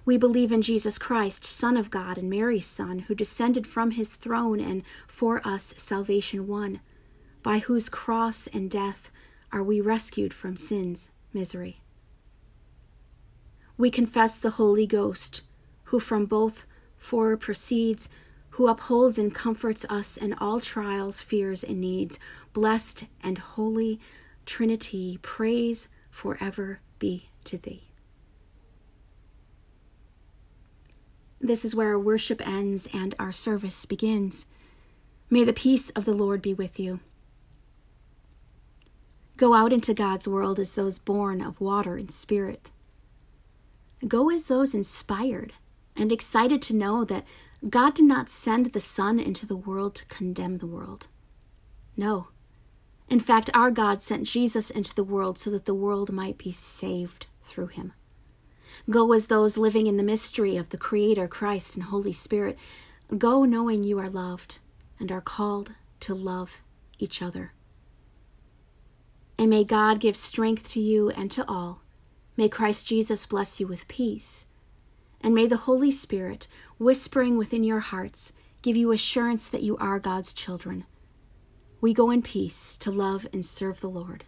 We 0.06 0.18
believe 0.18 0.52
in 0.52 0.62
Jesus 0.62 0.98
Christ, 0.98 1.44
Son 1.44 1.78
of 1.78 1.90
God 1.90 2.18
and 2.18 2.30
Mary's 2.30 2.66
Son, 2.66 3.00
who 3.00 3.16
descended 3.16 3.66
from 3.66 3.92
his 3.92 4.16
throne 4.16 4.60
and 4.60 4.84
for 5.08 5.46
us 5.48 5.74
salvation 5.78 6.48
won, 6.48 6.82
by 7.42 7.60
whose 7.60 7.90
cross 7.90 8.48
and 8.48 8.70
death 8.70 9.12
are 9.52 9.64
we 9.64 9.80
rescued 9.80 10.34
from 10.34 10.58
sin's 10.58 11.12
misery. 11.32 11.82
We 13.78 13.92
confess 13.92 14.40
the 14.40 14.52
Holy 14.52 14.88
Ghost, 14.88 15.42
who 15.86 16.00
from 16.00 16.26
both 16.26 16.66
four 16.98 17.38
proceeds, 17.38 18.10
who 18.52 18.68
upholds 18.68 19.20
and 19.20 19.34
comforts 19.34 19.86
us 19.90 20.18
in 20.18 20.34
all 20.34 20.60
trials, 20.60 21.22
fears, 21.22 21.64
and 21.64 21.80
needs, 21.80 22.20
blessed 22.54 23.06
and 23.24 23.38
holy 23.38 24.00
Trinity, 24.48 25.20
praise 25.22 25.90
forever 26.10 26.80
be 27.00 27.30
to 27.44 27.58
thee. 27.58 27.84
This 31.40 31.66
is 31.66 31.76
where 31.76 31.90
our 31.90 32.00
worship 32.00 32.42
ends 32.48 32.88
and 32.94 33.14
our 33.20 33.34
service 33.34 33.86
begins. 33.86 34.48
May 35.30 35.44
the 35.44 35.54
peace 35.54 35.90
of 35.92 36.06
the 36.06 36.14
Lord 36.14 36.42
be 36.42 36.54
with 36.54 36.80
you. 36.80 37.02
Go 39.36 39.54
out 39.54 39.74
into 39.74 39.94
God's 39.94 40.28
world 40.28 40.60
as 40.60 40.74
those 40.74 40.98
born 40.98 41.42
of 41.42 41.60
water 41.60 41.98
and 41.98 42.10
spirit. 42.10 42.72
Go 44.06 44.30
as 44.30 44.48
those 44.48 44.76
inspired 44.76 45.54
and 45.96 46.12
excited 46.12 46.62
to 46.64 46.76
know 46.76 47.06
that 47.06 47.26
God 47.70 47.96
did 47.96 48.06
not 48.06 48.30
send 48.30 48.68
the 48.68 48.80
Son 48.80 49.20
into 49.20 49.46
the 49.46 49.56
world 49.56 49.96
to 49.96 50.06
condemn 50.06 50.58
the 50.58 50.68
world. 50.68 51.08
No, 51.96 52.28
in 53.10 53.20
fact, 53.20 53.50
our 53.54 53.72
God 53.72 54.02
sent 54.02 54.28
Jesus 54.28 54.70
into 54.70 54.94
the 54.94 55.04
world 55.04 55.38
so 55.38 55.50
that 55.52 55.66
the 55.66 55.74
world 55.74 56.12
might 56.12 56.38
be 56.38 56.52
saved 56.52 57.28
through 57.42 57.68
him. 57.68 57.94
Go 58.90 59.14
as 59.14 59.28
those 59.28 59.58
living 59.58 59.88
in 59.88 59.98
the 59.98 60.04
mystery 60.04 60.58
of 60.58 60.70
the 60.70 60.78
Creator, 60.78 61.28
Christ, 61.30 61.76
and 61.76 61.86
Holy 61.86 62.12
Spirit. 62.12 62.60
Go 63.18 63.46
knowing 63.46 63.84
you 63.84 63.98
are 63.98 64.10
loved 64.10 64.60
and 65.00 65.12
are 65.12 65.22
called 65.22 65.72
to 66.02 66.14
love 66.14 66.62
each 67.00 67.22
other. 67.22 67.54
And 69.40 69.50
may 69.50 69.64
God 69.64 70.02
give 70.02 70.18
strength 70.18 70.68
to 70.72 70.82
you 70.82 71.10
and 71.12 71.32
to 71.32 71.48
all. 71.48 71.82
May 72.38 72.48
Christ 72.48 72.88
Jesus 72.88 73.26
bless 73.26 73.60
you 73.60 73.68
with 73.68 73.88
peace. 73.88 74.46
And 75.20 75.36
may 75.36 75.48
the 75.48 75.58
Holy 75.58 75.92
Spirit, 75.92 76.48
whispering 76.78 77.38
within 77.38 77.64
your 77.64 77.80
hearts, 77.80 78.32
give 78.62 78.78
you 78.78 78.92
assurance 78.92 79.50
that 79.50 79.64
you 79.64 79.76
are 79.78 80.00
God's 80.00 80.32
children 80.32 80.86
we 81.80 81.94
go 81.94 82.10
in 82.10 82.22
peace 82.22 82.78
to 82.78 82.92
love 82.92 83.28
and 83.32 83.46
serve 83.46 83.82
the 83.82 83.90
Lord. 83.90 84.26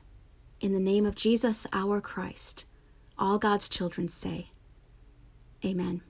In 0.62 0.72
the 0.72 0.80
name 0.80 1.06
of 1.06 1.16
Jesus, 1.16 1.66
our 1.74 2.00
Christ, 2.00 2.66
all 3.18 3.38
God's 3.40 3.68
children 3.68 4.08
say, 4.08 4.52
Amen. 5.66 6.02